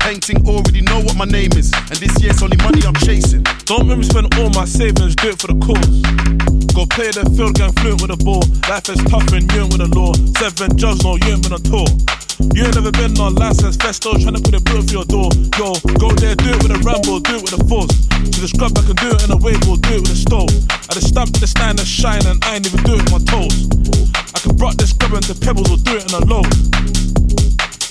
Painting 0.00 0.40
already 0.48 0.80
know 0.80 1.00
what 1.00 1.16
my 1.16 1.24
name 1.24 1.52
is. 1.52 1.72
And 1.92 1.98
this 2.00 2.16
year's 2.22 2.42
only 2.42 2.56
money 2.58 2.80
I'm 2.86 2.94
chasing. 3.04 3.42
Don't 3.68 3.86
make 3.86 3.98
me 3.98 4.04
spend 4.04 4.32
all 4.38 4.48
my 4.50 4.64
savings, 4.64 5.14
do 5.16 5.28
it 5.28 5.38
for 5.38 5.48
the 5.52 5.58
cause. 5.60 6.00
Go 6.72 6.86
play 6.86 7.10
the 7.12 7.28
field, 7.36 7.60
gang 7.60 7.72
fluent 7.82 8.00
with 8.00 8.12
the 8.14 8.20
ball. 8.24 8.40
Life 8.70 8.88
is 8.88 9.02
tough 9.10 9.28
and 9.36 9.44
you 9.52 9.66
ain't 9.66 9.72
with 9.72 9.84
the 9.84 9.90
law. 9.92 10.16
Seven 10.40 10.76
jobs, 10.78 11.04
no, 11.04 11.20
you 11.20 11.36
ain't 11.36 11.42
been 11.44 11.52
on 11.52 11.62
tour. 11.66 11.88
You 12.54 12.64
ain't 12.64 12.78
never 12.78 12.92
been 12.94 13.18
on 13.20 13.34
license, 13.34 13.76
festo, 13.76 14.16
trying 14.16 14.38
to 14.38 14.42
put 14.42 14.54
a 14.56 14.62
bill 14.64 14.80
for 14.80 14.92
your 15.02 15.08
door. 15.10 15.28
Yo, 15.58 15.76
go 16.00 16.08
there, 16.16 16.38
do 16.38 16.54
it 16.54 16.62
with 16.62 16.72
a 16.72 16.80
ramble, 16.80 17.20
do 17.20 17.36
it 17.36 17.42
with 17.44 17.58
a 17.58 17.62
force. 17.68 17.92
To 18.16 18.38
the 18.38 18.48
scrub, 18.48 18.72
I 18.78 18.86
can 18.86 18.96
do 18.96 19.12
it 19.12 19.20
in 19.26 19.30
a 19.34 19.38
wave, 19.38 19.60
or 19.68 19.76
do 19.76 19.98
it 19.98 20.02
with 20.06 20.14
a 20.14 20.20
stove. 20.20 20.48
I 20.88 20.96
just 20.96 21.12
stamp 21.12 21.36
the 21.36 21.46
stand 21.50 21.82
and 21.82 21.88
shine, 21.88 22.24
and 22.24 22.38
I 22.46 22.56
ain't 22.56 22.64
even 22.64 22.80
do 22.86 22.96
it 22.96 23.04
with 23.04 23.12
my 23.12 23.22
toes. 23.28 23.68
I 24.32 24.38
can 24.40 24.56
rock 24.56 24.78
this 24.78 24.94
scrub 24.94 25.18
into 25.18 25.34
pebbles, 25.36 25.68
or 25.68 25.76
do 25.82 25.98
it 25.98 26.06
in 26.06 26.14
a 26.16 26.22
load. 26.24 26.48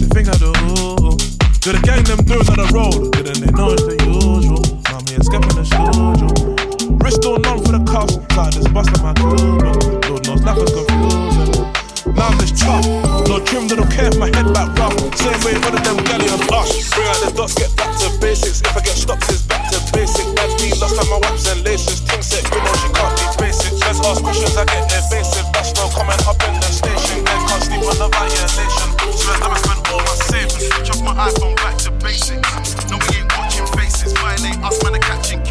The 0.08 0.24
thing 0.24 0.30
I 0.32 0.38
do, 0.40 0.56
do 1.60 1.70
the 1.76 1.84
gang 1.84 2.00
them 2.08 2.24
it 2.24 2.48
on 2.48 2.64
the 2.64 2.68
road. 2.72 3.12
Didn't 3.12 3.44
they 3.44 3.52
know 3.52 3.76
it's 3.76 3.84
the 3.84 4.00
usual? 4.08 4.64
Me 5.04 5.20
escaping 5.20 5.52
the 5.52 5.68
studio. 5.68 6.32
Bristol 6.96 7.36
known 7.44 7.60
for 7.60 7.76
the 7.76 7.84
cuffs, 7.84 8.16
God, 8.32 8.56
this 8.56 8.72
bust 8.72 8.96
on 8.96 9.04
my 9.04 9.12
cool. 9.20 9.36
Lord 10.08 10.24
knows 10.24 10.40
life 10.48 10.64
is 10.64 10.72
confusing. 10.72 11.60
Now 12.16 12.32
this 12.40 12.56
chop, 12.56 12.88
no 13.28 13.44
trim, 13.44 13.68
they 13.68 13.76
don't 13.76 13.92
care 13.92 14.08
if 14.08 14.16
my 14.16 14.32
head 14.32 14.48
back 14.56 14.72
rough. 14.80 14.96
Same 15.20 15.36
way 15.44 15.60
one 15.60 15.76
of 15.76 15.84
them 15.84 16.00
galley 16.08 16.32
on 16.32 16.40
us. 16.56 16.72
Bring 16.96 17.08
out 17.12 17.20
the 17.28 17.30
dots, 17.36 17.60
get 17.60 17.76
back 17.76 17.92
to 18.00 18.08
basics. 18.24 18.64
If 18.64 18.80
I 18.80 18.82
get 18.88 18.96
stopped, 18.96 19.28
it's 19.28 19.44
back 19.44 19.68
to 19.76 19.80
basic. 19.92 20.24
FB 20.40 20.80
lost 20.80 21.04
on 21.04 21.08
my 21.12 21.20
waps 21.20 21.52
and 21.52 21.68
laces. 21.68 22.00
Ting 22.08 22.24
set, 22.24 22.48
you 22.48 22.64
know 22.64 22.76
she 22.80 22.88
can't 22.96 23.12
be 23.12 23.52
basic. 23.52 23.76
Let's 23.84 24.00
ask 24.08 24.24
questions, 24.24 24.56
I 24.56 24.64
get 24.72 24.88
evasive. 24.88 25.52
That's 25.52 25.76
no 25.76 25.92
comment 25.92 26.24
up 26.24 26.40
in 26.48 26.56
the 26.64 26.72
station. 26.72 27.28
They 27.28 27.40
can't 27.44 27.60
sleep 27.60 27.84
on 27.84 27.98
the 28.00 28.08
violation. 28.08 28.88
So 29.12 29.36
I'ma 29.44 29.60
spend 29.60 29.87
iPhone 31.18 31.56
back 31.58 31.78
to 31.80 31.90
basics. 31.90 32.76
No, 32.92 32.98
we 32.98 33.18
ain't 33.18 33.38
watching 33.38 33.66
faces. 33.74 34.14
Violate 34.14 34.60
us, 34.64 34.84
man, 34.84 34.96
are 34.96 35.00
catching 35.00 35.42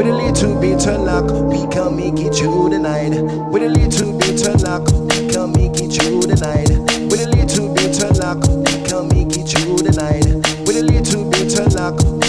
With 0.00 0.08
a 0.08 0.16
little 0.16 0.58
bit 0.58 0.86
of 0.86 1.02
luck, 1.02 1.30
we 1.52 1.66
can 1.70 1.94
make 1.94 2.24
it 2.24 2.34
through 2.34 2.70
the 2.70 2.78
night. 2.78 3.10
With 3.52 3.62
a 3.62 3.68
little 3.68 4.16
bit 4.16 4.48
of 4.48 4.62
luck, 4.62 4.88
we 4.90 5.28
can 5.28 5.52
make 5.52 5.78
it 5.78 5.92
through 5.92 6.22
the 6.22 6.36
night. 6.40 6.70
With 7.10 7.20
a 7.20 7.28
little 7.28 7.74
bit 7.74 8.02
of 8.02 8.16
luck, 8.16 8.38
we 8.48 8.82
can 8.88 9.08
make 9.08 9.36
it 9.36 9.46
through 9.46 9.76
the 9.76 9.92
night. 9.92 10.24
With 10.66 10.78
a 10.78 10.82
little 10.82 11.28
bit 11.28 11.58
of 11.60 11.74
luck. 11.74 12.19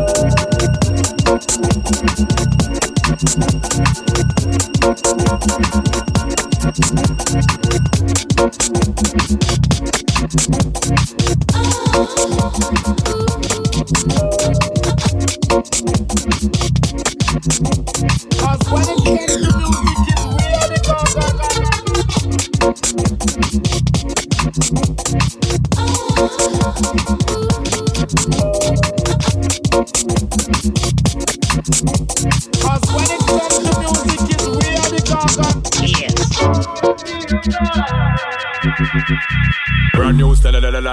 Cause 0.00 0.40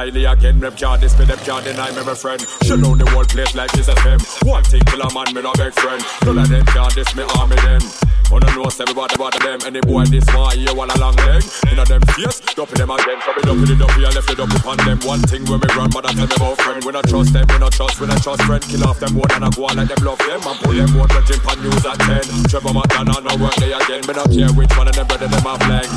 the 0.05 0.25
again. 0.25 0.59
Rep 0.59 0.77
can't 0.77 1.01
this 1.01 1.13
them 1.13 1.27
can't 1.27 1.63
deny 1.65 1.89
me, 1.91 2.03
my 2.05 2.13
friend. 2.13 2.41
Shut 2.61 2.81
down 2.81 2.97
the 2.97 3.09
whole 3.09 3.25
place 3.25 3.55
like 3.55 3.71
this 3.71 3.89
FM. 3.89 4.21
One 4.45 4.63
thing 4.63 4.81
kill 4.85 5.01
a 5.01 5.09
man, 5.13 5.33
me 5.33 5.41
no 5.41 5.51
big 5.57 5.73
friend. 5.73 6.01
None 6.25 6.37
of 6.37 6.49
them 6.49 6.65
can't 6.67 6.93
this 6.93 7.09
me, 7.15 7.23
army 7.35 7.57
them. 7.65 7.81
On 8.29 8.43
the 8.43 8.49
nose, 8.53 8.77
everybody 8.79 9.15
about 9.15 9.33
them. 9.39 9.57
Any 9.65 9.81
boy 9.81 10.05
this 10.05 10.27
one, 10.35 10.59
you 10.59 10.69
all 10.69 10.85
along 10.85 11.15
them. 11.17 11.41
In 11.71 11.79
a 11.79 11.85
them 11.87 12.03
face, 12.13 12.39
dump 12.53 12.69
them 12.77 12.91
again. 12.93 13.17
So 13.25 13.31
me 13.33 13.41
dump 13.41 13.63
it 13.65 13.81
up, 13.81 13.95
I 13.97 14.11
left 14.13 14.29
it 14.29 14.39
up 14.39 14.51
upon 14.53 14.77
them. 14.85 14.99
One 15.07 15.23
thing 15.25 15.43
when 15.49 15.59
me 15.63 15.69
run, 15.73 15.89
but 15.89 16.05
tell 16.05 16.13
me 16.13 16.29
about 16.29 16.61
friend. 16.61 16.79
We 16.85 16.91
not 16.93 17.07
trust 17.09 17.33
them, 17.33 17.47
we 17.49 17.57
not 17.57 17.73
trust, 17.73 17.97
we 17.97 18.05
not 18.05 18.21
trust 18.21 18.43
friend. 18.45 18.61
Kill 18.61 18.85
off 18.85 18.99
them 19.01 19.17
one 19.17 19.31
and 19.33 19.45
I 19.45 19.49
go 19.49 19.65
on 19.65 19.81
like 19.81 19.89
them 19.89 20.03
love 20.05 20.21
them. 20.21 20.43
And 20.45 20.57
pull 20.61 20.75
them 20.77 20.91
one, 20.93 21.09
but 21.09 21.25
on 21.25 21.57
news 21.63 21.85
at 21.87 21.97
10. 22.05 22.51
Trevor 22.53 22.73
McDonald, 22.75 23.23
no 23.25 23.33
work 23.41 23.55
they 23.57 23.73
again. 23.73 24.03
Me 24.05 24.13
not 24.13 24.29
care 24.29 24.51
which 24.53 24.73
one 24.77 24.91
of 24.91 24.93
them 24.93 25.07
brother 25.07 25.31
them 25.31 25.47
a 25.47 25.53
flag. 25.57 25.89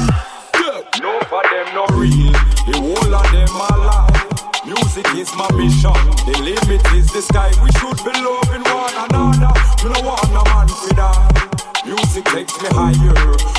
No 1.03 1.19
for 1.29 1.43
them, 1.51 1.67
no 1.75 1.87
real. 1.95 2.50
The 2.67 2.77
whole 2.79 3.15
of 3.15 3.27
them 3.33 3.57
are 3.57 3.79
lie. 3.87 4.41
Music 4.67 5.07
is 5.17 5.33
my 5.35 5.49
mission. 5.57 5.97
The 6.29 6.37
limit 6.45 6.85
is 6.95 7.11
the 7.13 7.23
sky. 7.23 7.51
We 7.63 7.71
should 7.81 7.99
be 8.05 8.13
loving 8.21 8.65
one 8.69 8.97
another. 9.09 9.53
We 9.83 9.93
don't 9.93 10.05
want 10.05 10.29
no 10.33 10.45
man 10.53 10.69
for 10.69 10.95
that. 10.95 11.85
Music 11.85 12.25
takes 12.27 12.55
me 12.63 12.69
higher. 12.71 13.17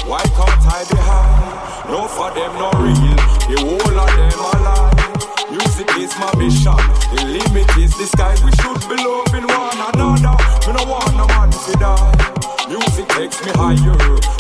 Why 0.07 0.21
can't 0.37 0.65
I 0.69 0.85
be 0.89 0.97
high? 1.01 1.85
No 1.89 2.07
for 2.07 2.29
them, 2.31 2.53
no 2.55 2.69
real. 2.79 3.17
The 3.49 3.57
whole 3.59 3.99
of 3.99 4.11
them 4.15 4.39
are 4.39 4.61
lie. 4.61 5.11
Music 5.51 5.89
is 5.97 6.13
my 6.21 6.31
mission. 6.37 6.77
The 7.11 7.25
limit 7.25 7.67
is 7.77 7.97
the 7.97 8.05
sky. 8.05 8.37
We 8.45 8.51
should 8.61 8.81
be 8.87 8.95
loving 9.01 9.47
one 9.49 9.79
another. 9.91 10.37
We 10.67 10.71
don't 10.77 10.87
want 10.87 11.11
no 11.17 11.27
man 11.27 11.51
for 11.51 11.75
that. 11.81 12.67
Music 12.69 13.07
takes 13.09 13.43
me 13.43 13.51
higher. 13.55 13.97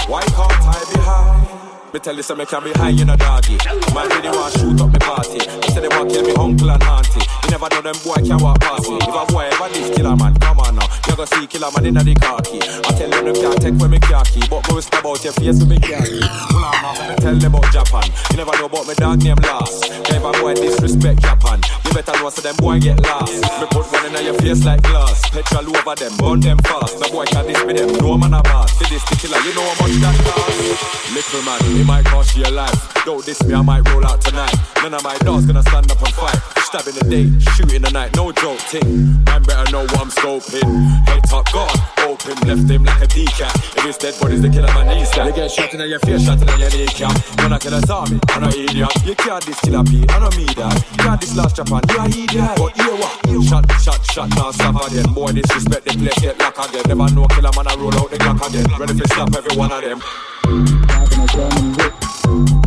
Why 0.07 0.21
can't 0.21 0.63
I 0.63 0.79
be 0.93 0.99
high? 1.01 1.70
Me 1.93 1.99
tell 1.99 2.15
you 2.15 2.23
something 2.23 2.47
can 2.47 2.63
be 2.63 2.71
high 2.71 2.95
in 2.95 3.09
a 3.09 3.17
doggy. 3.17 3.59
Man 3.91 4.07
really 4.07 4.31
want 4.31 4.55
shoot 4.55 4.79
up 4.79 4.95
me 4.95 4.99
party. 4.99 5.43
They 5.43 5.67
say 5.75 5.81
they 5.83 5.91
want 5.91 6.07
kill 6.07 6.23
me 6.23 6.31
uncle 6.39 6.71
and 6.71 6.83
auntie. 6.83 7.19
You 7.19 7.49
never 7.51 7.67
know 7.67 7.81
them 7.83 7.99
boy 7.99 8.15
can 8.23 8.39
walk 8.39 8.61
past 8.61 8.87
me. 8.87 8.95
If 8.95 9.11
a 9.11 9.25
boy 9.27 9.43
ever 9.51 9.67
this 9.75 9.91
killer 9.91 10.15
man, 10.15 10.39
come 10.39 10.59
on 10.59 10.75
now. 10.79 10.87
You 11.07 11.19
go 11.19 11.25
see 11.25 11.47
killer 11.47 11.67
man 11.75 11.85
in 11.85 11.95
the 11.95 12.15
khaki. 12.15 12.63
I 12.63 12.95
tell 12.95 13.09
them 13.11 13.25
them 13.27 13.35
can't 13.35 13.59
take 13.59 13.75
when 13.75 13.91
me 13.91 13.99
khaki, 13.99 14.39
but 14.47 14.63
me 14.69 14.75
whisper 14.75 15.03
about 15.03 15.19
your 15.19 15.33
face 15.33 15.59
with 15.59 15.67
me 15.67 15.79
khaki. 15.83 16.23
Pull 16.23 16.63
on 16.63 16.79
now, 16.79 16.95
me 17.11 17.15
tell 17.19 17.35
them 17.35 17.55
about 17.59 17.67
Japan. 17.75 18.07
You 18.31 18.37
never 18.39 18.55
know 18.55 18.71
about 18.71 18.87
me 18.87 18.95
dog 18.95 19.19
name 19.19 19.43
last. 19.43 19.91
A 19.91 20.31
boy 20.39 20.53
disrespect 20.53 21.19
Japan, 21.19 21.59
better 21.93 22.13
know 22.19 22.29
so 22.29 22.41
them 22.41 22.55
boy 22.57 22.79
get 22.79 23.01
lost. 23.03 23.33
Me 23.33 23.65
put 23.71 23.85
one 23.91 24.15
in 24.15 24.25
your 24.25 24.35
face 24.35 24.63
like 24.65 24.81
glass. 24.83 25.29
Petrol 25.29 25.75
over 25.75 25.95
them, 25.95 26.13
burn 26.17 26.39
them 26.39 26.57
fast. 26.59 26.99
No 26.99 27.09
boy 27.11 27.25
can 27.25 27.47
this 27.47 27.63
me 27.65 27.73
them. 27.73 27.93
No 27.99 28.17
man 28.17 28.33
a 28.33 28.41
boss. 28.43 28.71
See 28.79 28.87
this 28.89 29.03
killer, 29.19 29.39
you 29.41 29.53
know 29.55 29.63
how 29.63 29.85
much 29.85 29.95
that 30.01 30.15
cost. 30.25 31.13
Little 31.13 31.43
man, 31.43 31.59
it 31.79 31.85
might 31.85 32.05
cost 32.05 32.35
you 32.35 32.43
your 32.43 32.51
life. 32.51 32.93
Don't 33.05 33.25
diss 33.25 33.43
me, 33.43 33.53
I 33.53 33.61
might 33.61 33.87
roll 33.89 34.05
out 34.05 34.21
tonight. 34.21 34.55
None 34.81 34.93
of 34.93 35.03
my 35.03 35.17
dogs 35.19 35.45
gonna 35.45 35.63
stand 35.63 35.91
up 35.91 36.01
and 36.01 36.13
fight. 36.13 36.39
Stab 36.65 36.87
in 36.87 36.95
the 36.95 37.05
day, 37.09 37.27
shoot 37.53 37.73
in 37.73 37.81
the 37.81 37.91
night, 37.91 38.15
no 38.15 38.31
joke 38.31 38.59
ting. 38.69 39.19
Man 39.25 39.43
better 39.43 39.71
know 39.71 39.83
what 39.83 39.99
I'm 39.99 40.09
scoping. 40.09 40.63
Head 41.07 41.21
top 41.27 41.51
God, 41.51 41.75
open, 42.07 42.35
left 42.47 42.69
him 42.69 42.85
like 42.85 43.01
a 43.01 43.07
decat. 43.07 43.53
If 43.77 43.85
it's 43.85 43.97
dead 43.97 44.15
bodies, 44.21 44.41
the 44.41 44.49
killer 44.49 44.71
man 44.73 44.87
needs 44.95 45.11
that. 45.11 45.27
You 45.27 45.33
get 45.33 45.51
shot 45.51 45.73
in 45.73 45.81
your 45.89 45.99
face, 45.99 46.23
shot 46.23 46.41
in 46.41 46.47
your 46.47 46.69
kneecap. 46.69 47.11
When 47.39 47.53
I 47.53 47.59
kill 47.59 47.73
a 47.73 47.81
zombie, 47.81 48.19
I'm 48.29 48.43
an 48.43 48.53
idiot. 48.53 48.89
You 49.05 49.15
can't 49.15 49.43
diss 49.45 49.59
Killa 49.59 49.83
P, 49.83 50.05
I 50.07 50.19
don't 50.19 50.37
mean 50.37 50.53
that. 50.55 50.79
Can't 50.97 51.19
diss 51.19 51.35
last 51.35 51.59
Japan, 51.81 52.11
you 52.11 52.21
a 52.21 52.23
idiot. 52.23 52.51
But 52.57 52.77
you 52.77 52.95
what? 52.97 53.11
Shot, 53.47 53.65
shot, 53.81 54.05
shot, 54.05 54.29
now 54.35 54.51
stop 54.51 54.87
again. 54.87 55.13
Boy, 55.13 55.31
disrespect 55.31 55.85
the 55.85 55.93
place, 55.97 56.19
get 56.19 56.39
lock 56.39 56.57
again. 56.57 56.83
Never 56.87 57.13
know 57.13 57.27
killer 57.27 57.51
man, 57.55 57.67
I 57.67 57.75
roll 57.75 57.95
out 57.95 58.09
the 58.09 58.17
clock 58.17 58.47
again. 58.47 58.65
Ready 58.79 58.93
to 58.99 59.07
stop 59.07 59.33
every 59.35 59.55
one 59.57 59.71
of 59.71 59.81
them. 59.81 59.99
Driving 60.41 61.21
a 61.21 61.27
German 61.27 61.73
whip. 61.77 61.93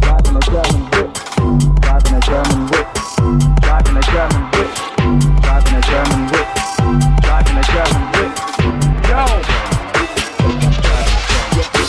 Driving 0.00 0.36
a 0.36 0.40
German 0.40 0.82
whip. 0.90 1.08
Driving 1.80 2.14
a 2.14 2.20
German 2.20 2.60
whip. 2.70 2.86
Driving 3.62 3.96
a 3.96 4.02
German 4.02 4.42
whip. 4.50 4.78
Driving 5.42 5.76
a 5.76 5.82
German 5.84 6.22
whip. 6.30 6.48
Driving 7.22 7.58
a 7.58 7.64
German 7.72 8.04
whip. 8.14 8.32
Yo! 9.08 9.22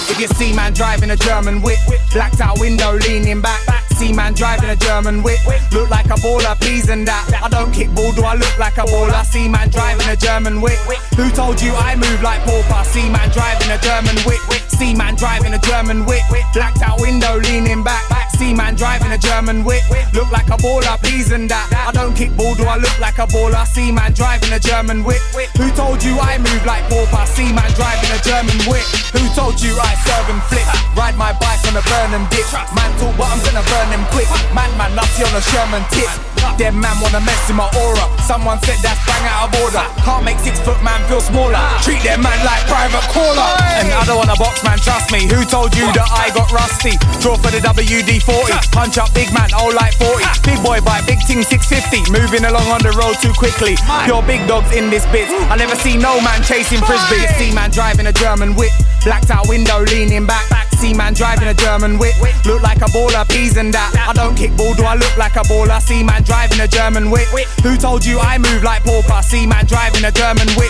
If 0.08 0.20
you 0.20 0.28
see 0.28 0.54
man 0.54 0.74
driving 0.74 1.12
a 1.12 1.16
German 1.16 1.62
whip, 1.62 1.80
blacked 2.14 2.40
out 2.40 2.60
window 2.60 2.94
leaning 2.94 3.42
back. 3.42 3.85
See 3.96 4.12
man 4.12 4.34
driving 4.34 4.70
a 4.70 4.76
German 4.76 5.24
whip, 5.24 5.40
look 5.72 5.90
like 5.90 6.08
a 6.08 6.20
baller, 6.20 6.60
please 6.60 6.90
and 6.90 7.08
that. 7.08 7.32
I 7.42 7.50
don't 7.50 7.72
kick 7.72 7.90
ball, 7.96 8.12
do 8.12 8.24
I 8.24 8.36
look 8.36 8.58
like 8.60 8.78
a 8.78 8.84
baller? 8.84 9.24
See 9.26 9.48
man 9.48 9.70
driving 9.70 10.08
a 10.10 10.16
German 10.16 10.62
whip. 10.62 10.78
Who 11.16 11.30
told 11.32 11.62
you 11.62 11.74
I 11.74 11.96
move 11.96 12.22
like 12.22 12.44
pauper? 12.44 12.84
See 12.84 13.10
man 13.10 13.32
driving 13.32 13.72
a 13.72 13.80
German 13.80 14.20
whip. 14.28 14.40
See 14.76 14.94
man 14.94 15.16
driving 15.16 15.54
a 15.54 15.60
German 15.60 16.06
whip, 16.06 16.22
blacked 16.54 16.82
out 16.84 17.00
window 17.00 17.40
leaning 17.40 17.84
back. 17.84 18.04
See 18.36 18.54
man 18.54 18.76
driving 18.76 19.12
a 19.12 19.18
German 19.18 19.64
whip, 19.64 19.82
look 20.14 20.30
like 20.30 20.52
a 20.52 20.60
baller, 20.60 21.00
please 21.02 21.32
and 21.32 21.50
that. 21.50 21.72
I 21.72 21.92
don't 21.96 22.14
kick 22.14 22.36
ball, 22.36 22.54
do 22.54 22.68
I 22.68 22.76
look 22.76 23.00
like 23.00 23.18
a 23.18 23.26
baller? 23.26 23.66
See 23.66 23.92
man 23.92 24.12
driving 24.12 24.52
a 24.52 24.60
German 24.60 25.04
whip. 25.04 25.24
Who 25.56 25.72
told 25.72 26.04
you 26.04 26.20
I 26.20 26.38
move 26.38 26.66
like 26.68 26.84
pauper? 26.92 27.26
See 27.32 27.48
man 27.56 27.72
driving 27.80 28.12
a 28.12 28.20
German 28.22 28.60
whip. 28.68 28.84
Who 29.16 29.24
told 29.34 29.56
you 29.64 29.72
I 29.80 29.96
serve 30.04 30.28
and 30.36 30.44
flip? 30.52 30.68
Ride 31.00 31.16
my 31.16 31.32
bike 31.40 31.64
on 31.72 31.80
a 31.80 31.84
burning 31.88 32.28
dip. 32.28 32.44
Man 32.76 32.92
talk, 33.00 33.16
but 33.16 33.32
I'm 33.32 33.40
gonna 33.40 33.64
burn 33.64 33.85
them 33.92 34.06
quick. 34.12 34.30
Man, 34.54 34.70
man, 34.78 34.96
nutty 34.96 35.24
on 35.24 35.34
a 35.36 35.42
Sherman 35.42 35.84
tip. 35.92 36.10
Them 36.56 36.80
man 36.80 36.96
wanna 37.04 37.20
mess 37.20 37.36
with 37.52 37.60
my 37.60 37.68
aura. 37.76 38.06
Someone 38.24 38.62
said 38.64 38.80
that's 38.80 39.02
bang 39.04 39.28
out 39.28 39.52
of 39.52 39.60
order. 39.60 39.84
Can't 40.08 40.24
make 40.24 40.40
six 40.40 40.56
foot 40.64 40.80
man 40.80 41.04
feel 41.12 41.20
smaller. 41.20 41.60
Treat 41.84 42.00
them 42.00 42.24
man 42.24 42.40
like 42.48 42.64
private 42.72 43.04
caller. 43.12 43.50
And 43.76 43.92
I 43.92 44.06
don't 44.08 44.16
wanna 44.16 44.40
box 44.40 44.64
man, 44.64 44.80
trust 44.80 45.12
me. 45.12 45.28
Who 45.28 45.44
told 45.44 45.76
you 45.76 45.84
that 45.92 46.08
I 46.08 46.32
got 46.32 46.48
rusty? 46.56 46.96
Draw 47.20 47.36
for 47.44 47.52
the 47.52 47.60
WD 47.60 48.24
40. 48.24 48.56
Punch 48.72 48.96
up 48.98 49.12
big 49.12 49.34
man, 49.36 49.52
oh 49.60 49.68
like 49.76 50.00
40. 50.00 50.24
Big 50.48 50.60
boy 50.64 50.80
bite, 50.80 51.04
big 51.04 51.20
ting 51.28 51.44
650. 51.44 52.08
Moving 52.16 52.48
along 52.48 52.72
on 52.72 52.80
the 52.80 52.96
road 52.96 53.20
too 53.20 53.36
quickly. 53.36 53.76
Pure 54.08 54.24
big 54.24 54.48
dogs 54.48 54.72
in 54.72 54.88
this 54.88 55.04
biz. 55.12 55.28
I 55.52 55.60
never 55.60 55.76
see 55.76 56.00
no 56.00 56.24
man 56.24 56.40
chasing 56.48 56.80
frisbee. 56.88 57.28
See 57.36 57.52
man 57.52 57.68
driving 57.76 58.08
a 58.08 58.16
German 58.16 58.56
whip. 58.56 58.72
Blacked 59.04 59.28
out 59.28 59.50
window 59.52 59.84
leaning 59.92 60.24
back. 60.24 60.48
See 60.86 60.94
man 60.94 61.18
driving 61.18 61.50
a 61.50 61.54
German 61.58 61.98
whip. 61.98 62.14
Look 62.46 62.62
like 62.62 62.78
a 62.78 62.86
baller, 62.94 63.26
peas 63.26 63.58
and 63.58 63.74
that. 63.74 63.90
I 63.98 64.14
don't 64.14 64.38
kick 64.38 64.54
ball, 64.54 64.78
do 64.78 64.86
I 64.86 64.94
look 64.94 65.18
like 65.18 65.34
a 65.34 65.42
baller? 65.50 65.82
See 65.82 66.06
man 66.06 66.22
driving 66.22 66.62
a 66.62 66.70
German 66.70 67.10
whip. 67.10 67.26
Who 67.66 67.74
told 67.74 68.06
you 68.06 68.22
I 68.22 68.38
move 68.38 68.62
like 68.62 68.86
pauper? 68.86 69.26
See 69.26 69.50
man 69.50 69.66
driving 69.66 70.06
a 70.06 70.14
German 70.14 70.46
whip. 70.54 70.70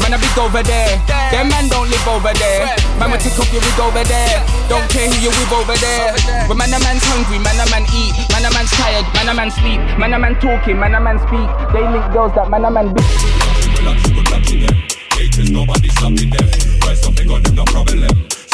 Man, 0.00 0.16
I 0.16 0.16
big 0.16 0.32
over 0.40 0.64
there. 0.64 0.96
Them 1.36 1.52
man 1.52 1.68
don't 1.68 1.92
live 1.92 2.08
over 2.08 2.32
there. 2.32 2.64
Man, 2.96 3.12
we 3.12 3.20
take 3.20 3.36
off 3.36 3.52
your 3.52 3.60
wig 3.60 3.76
over 3.76 4.00
there. 4.08 4.40
Don't 4.72 4.88
care 4.88 5.04
who 5.04 5.20
you 5.20 5.28
with 5.36 5.52
over 5.52 5.76
there. 5.76 6.16
But 6.48 6.56
man, 6.56 6.72
a 6.72 6.80
man's 6.80 7.04
hungry, 7.04 7.36
man, 7.44 7.60
a 7.60 7.68
man 7.68 7.84
eat. 7.92 8.16
Man, 8.32 8.48
a 8.48 8.50
man's 8.56 8.72
tired, 8.72 9.04
man, 9.12 9.28
a 9.28 9.36
man 9.36 9.52
sleep. 9.52 9.84
Man, 10.00 10.16
a 10.16 10.18
man 10.18 10.40
talking, 10.40 10.80
man, 10.80 10.96
a 10.96 11.00
man 11.00 11.20
speak. 11.28 11.44
They 11.76 11.84
link 11.84 12.08
girls 12.16 12.32
that 12.40 12.48
man, 12.48 12.64
a 12.64 12.72
man 12.72 12.96
beat. 12.96 13.04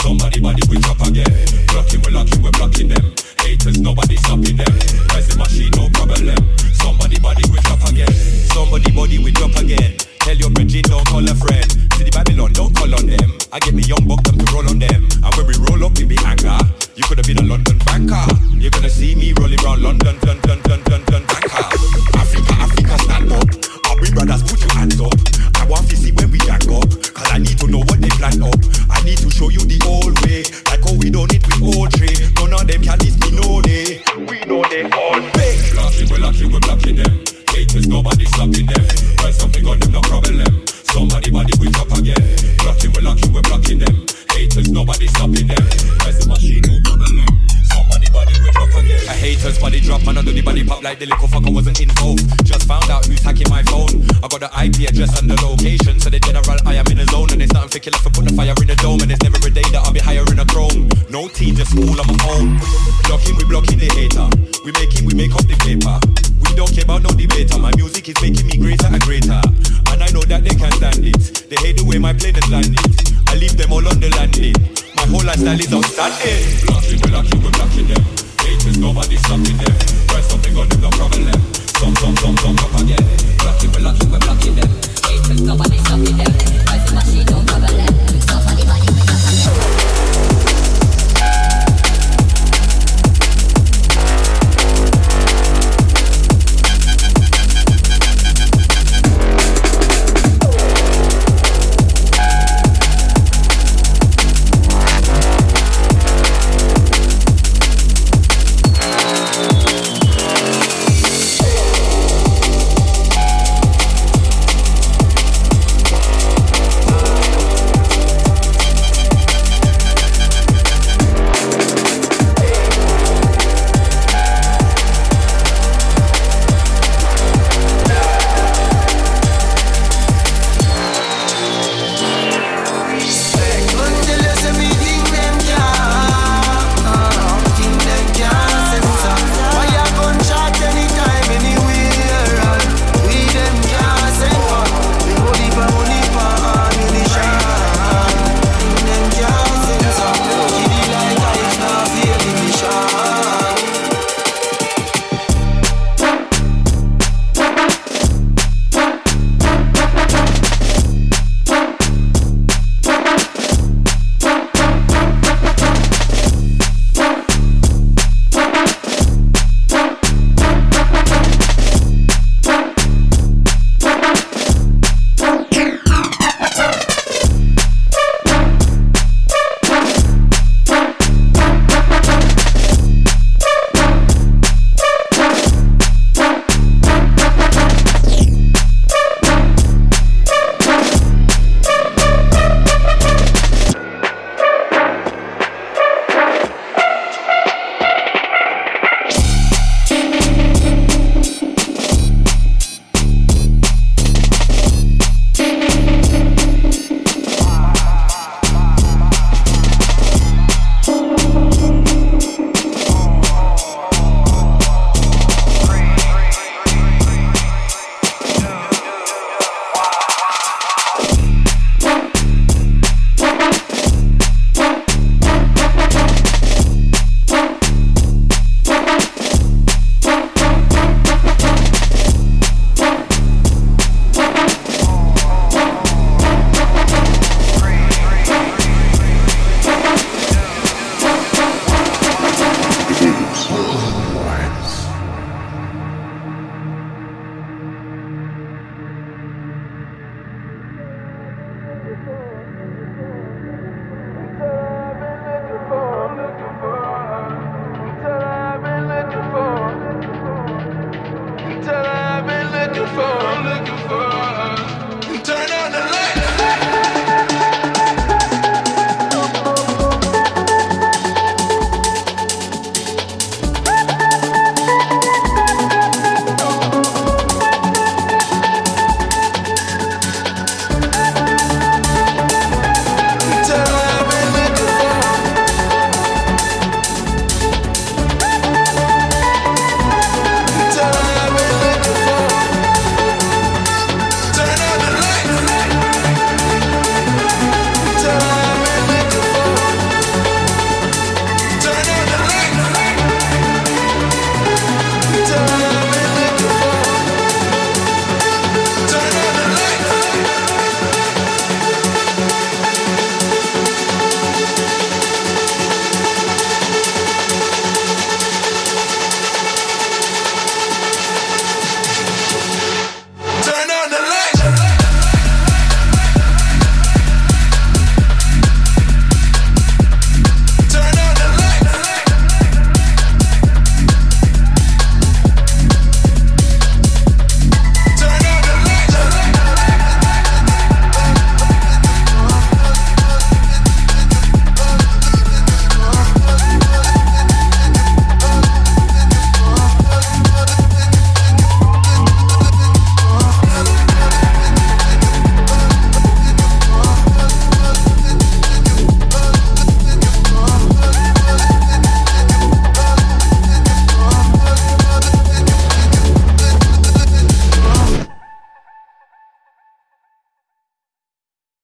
Somebody 0.07 0.38
body 0.38 0.62
we 0.70 0.78
drop 0.78 1.02
again. 1.02 1.26
Blocking, 1.66 1.98
we 2.07 2.14
locking, 2.14 2.38
we 2.38 2.50
blocking 2.54 2.86
them. 2.86 3.11
Haters, 3.42 3.82
nobody 3.82 4.14
stopping 4.14 4.54
them. 4.54 4.70
Rise 5.11 5.26
the 5.26 5.34
machine, 5.34 5.74
no 5.74 5.90
problem. 5.90 6.38
Somebody 6.78 7.18
body 7.18 7.42
we 7.50 7.59
drop 7.66 7.82
again. 7.90 8.14
Somebody 8.54 8.94
body 8.94 9.18
we 9.18 9.34
drop 9.34 9.50
again. 9.59 9.98
Tell 10.22 10.38
your 10.38 10.54
brethren, 10.54 10.86
don't 10.86 11.02
call 11.11 11.26
a 11.26 11.34
friend. 11.34 11.66
City 11.98 12.14
Babylon, 12.14 12.54
don't 12.54 12.70
call 12.78 12.94
on 12.94 13.11
them. 13.11 13.34
I 13.50 13.59
get 13.59 13.74
me 13.74 13.82
young 13.82 14.07
buck 14.07 14.22
them 14.22 14.38
to 14.38 14.46
roll 14.54 14.70
on 14.70 14.78
them. 14.78 15.11
And 15.26 15.32
when 15.34 15.46
we 15.50 15.59
roll 15.66 15.82
up, 15.82 15.98
we 15.98 16.07
be 16.07 16.14
anger. 16.22 16.54
You 16.94 17.02
could 17.11 17.18
have 17.18 17.26
been 17.26 17.42
a 17.42 17.46
London 17.50 17.82
banker. 17.82 18.30
You're 18.62 18.70
gonna 18.70 18.86
see 18.86 19.18
me 19.18 19.34
rolling 19.34 19.59
around 19.66 19.82
London, 19.82 20.22
dun, 20.22 20.38
dun, 20.46 20.62
dun, 20.62 20.86
dun, 20.86 21.02
dun, 21.11 21.22
banker. 21.26 21.66
Africa, 22.14 22.54
Africa, 22.62 22.94
stand 23.02 23.34
up. 23.34 23.50
Our 23.90 23.98
big 23.98 24.14
brothers, 24.14 24.46
put 24.46 24.62
your 24.62 24.70
hands 24.70 25.02
up. 25.02 25.18
I 25.59 25.66
want 25.66 25.90
to 25.90 25.98
see 25.98 26.14
when 26.14 26.30
we 26.30 26.38
gang 26.46 26.62
up. 26.70 27.05
I 27.37 27.39
need 27.39 27.59
to 27.59 27.68
know 27.68 27.84
what 27.84 28.01
they 28.01 28.09
plan 28.16 28.41
up. 28.41 28.57
I 28.89 29.05
need 29.05 29.20
to 29.20 29.28
show 29.28 29.53
you 29.53 29.61
the 29.61 29.76
old 29.84 30.16
way. 30.24 30.41
Like 30.72 30.80
how 30.80 30.97
we 30.97 31.12
done 31.12 31.28
it 31.28 31.45
with 31.45 31.68
old 31.68 31.93
trade. 31.93 32.16
None 32.41 32.49
of 32.49 32.64
them 32.64 32.80
can 32.80 32.97
this 32.97 33.12
we 33.20 33.28
know 33.37 33.61
they. 33.61 34.01
We 34.24 34.41
know 34.49 34.64
they 34.72 34.89
all 34.89 35.20
fake. 35.37 35.61
Blocking, 35.76 36.09
we're 36.09 36.24
lucky, 36.24 36.49
we're 36.49 36.64
blocking 36.64 36.97
them. 36.97 37.12
Haters, 37.53 37.93
nobody 37.93 38.24
stopping 38.24 38.64
them. 38.64 38.84
Try 39.20 39.37
something 39.37 39.68
on 39.68 39.76
them, 39.84 39.93
no 39.93 40.01
problem. 40.09 40.49
Somebody 40.89 41.28
body 41.28 41.53
we 41.61 41.68
drop 41.76 41.93
again. 41.93 42.24
Blocking, 42.64 42.89
we're 42.97 43.05
lucky, 43.05 43.28
we're 43.28 43.45
blocking 43.45 43.84
them. 43.84 43.95
Haters, 44.32 44.72
nobody 44.72 45.05
stopping 45.12 45.45
them. 45.45 45.64
Try 46.01 46.16
the 46.16 46.24
machine, 46.32 46.64
no 46.64 46.80
problem. 46.89 47.20
Somebody 47.68 48.09
body 48.16 48.32
we 48.41 48.49
drop 48.49 48.72
again. 48.80 49.12
A 49.12 49.12
haters 49.12 49.61
body 49.61 49.84
drop, 49.84 50.01
man, 50.09 50.16
I 50.16 50.24
do 50.24 50.32
the 50.32 50.41
body 50.41 50.64
pop 50.64 50.80
like 50.82 50.99
the 50.99 51.05
little 51.05 51.28
fucker 51.28 51.53
wasn't 51.53 51.84
involved. 51.84 52.24
Just 52.49 52.64
found 52.64 52.89
out 52.89 53.05
who's 53.05 53.20
hacking 53.20 53.53
my 53.53 53.62
phone. 53.68 54.09
I 54.24 54.28
got 54.32 54.41
the 54.41 54.51
IP 54.57 54.89
address 54.89 55.20
and 55.20 55.28
the 55.28 55.37
location, 55.45 56.01
so 56.01 56.09
they 56.09 56.18
generate 56.18 56.45
thick 57.87 57.95
left 57.95 58.05
to 58.05 58.11
put 58.11 58.26
the 58.26 58.34
fire 58.34 58.55
in 58.59 58.66
the 58.66 58.74
dome, 58.82 58.99
and 59.03 59.14
it's 59.14 59.22
never 59.22 59.39
a 59.39 59.51
day 59.51 59.62
that 59.70 59.87
I'll 59.87 59.95
be 59.95 60.03
higher 60.03 60.26
in 60.26 60.39
a 60.43 60.47
chrome. 60.47 60.91
No 61.07 61.30
tea, 61.30 61.55
just 61.55 61.70
all 61.78 61.95
on 61.95 62.07
my 62.11 62.18
own. 62.34 62.59
Blocking, 63.07 63.39
we 63.39 63.45
blocking 63.47 63.78
the 63.78 63.87
hater. 63.95 64.26
We 64.66 64.74
make 64.74 64.91
making, 64.91 65.07
we 65.07 65.14
make 65.14 65.30
up 65.30 65.47
the 65.47 65.55
paper. 65.62 65.95
We 66.43 66.51
don't 66.59 66.70
care 66.74 66.82
about 66.82 67.07
no 67.07 67.11
debater. 67.14 67.59
My 67.62 67.70
music 67.78 68.11
is 68.11 68.18
making 68.18 68.47
me 68.51 68.59
greater 68.59 68.91
and 68.91 68.99
greater, 69.07 69.39
and 69.39 69.99
I 70.03 70.11
know 70.11 70.26
that 70.26 70.43
they 70.43 70.55
can't 70.59 70.74
stand 70.74 71.07
it. 71.07 71.47
They 71.47 71.59
hate 71.62 71.78
the 71.78 71.87
way 71.87 72.03
my 72.03 72.11
plane 72.11 72.34
is 72.34 72.49
landed. 72.51 72.82
I 73.30 73.39
leave 73.39 73.55
them 73.55 73.70
all 73.70 73.87
on 73.87 74.03
the 74.03 74.11
landing. 74.18 74.59
My 74.99 75.07
whole 75.07 75.22
lifestyle 75.22 75.55
is 75.55 75.70
outstanding. 75.70 76.43
Blocking, 76.66 76.99
we 76.99 77.07
blocking, 77.07 77.39
we 77.39 77.51
blocking 77.55 77.87
them. 77.87 78.03
Haters, 78.43 78.78
nobody 78.82 79.16
stopping 79.22 79.59
them. 79.62 79.74
Press 80.11 80.26
something 80.26 80.55
on 80.59 80.66
them, 80.66 80.80
no 80.82 80.91
problem. 80.91 81.39
Some, 81.78 81.95
some, 82.03 82.16
some, 82.18 82.37
some, 82.43 82.59
up 82.59 82.74
again. 82.82 83.05
Blocking, 83.39 83.70
we 83.70 83.78
blocking, 83.78 84.11
we 84.11 84.18
blocking 84.18 84.55
them. 84.59 84.95
Haters, 85.27 85.43
nobody 85.43 85.77
stopping 85.79 86.16
them. 86.16 86.33
Press 86.66 86.89
the 86.89 86.95
machine, 86.95 87.27
no 87.27 87.43
problem. 87.43 88.05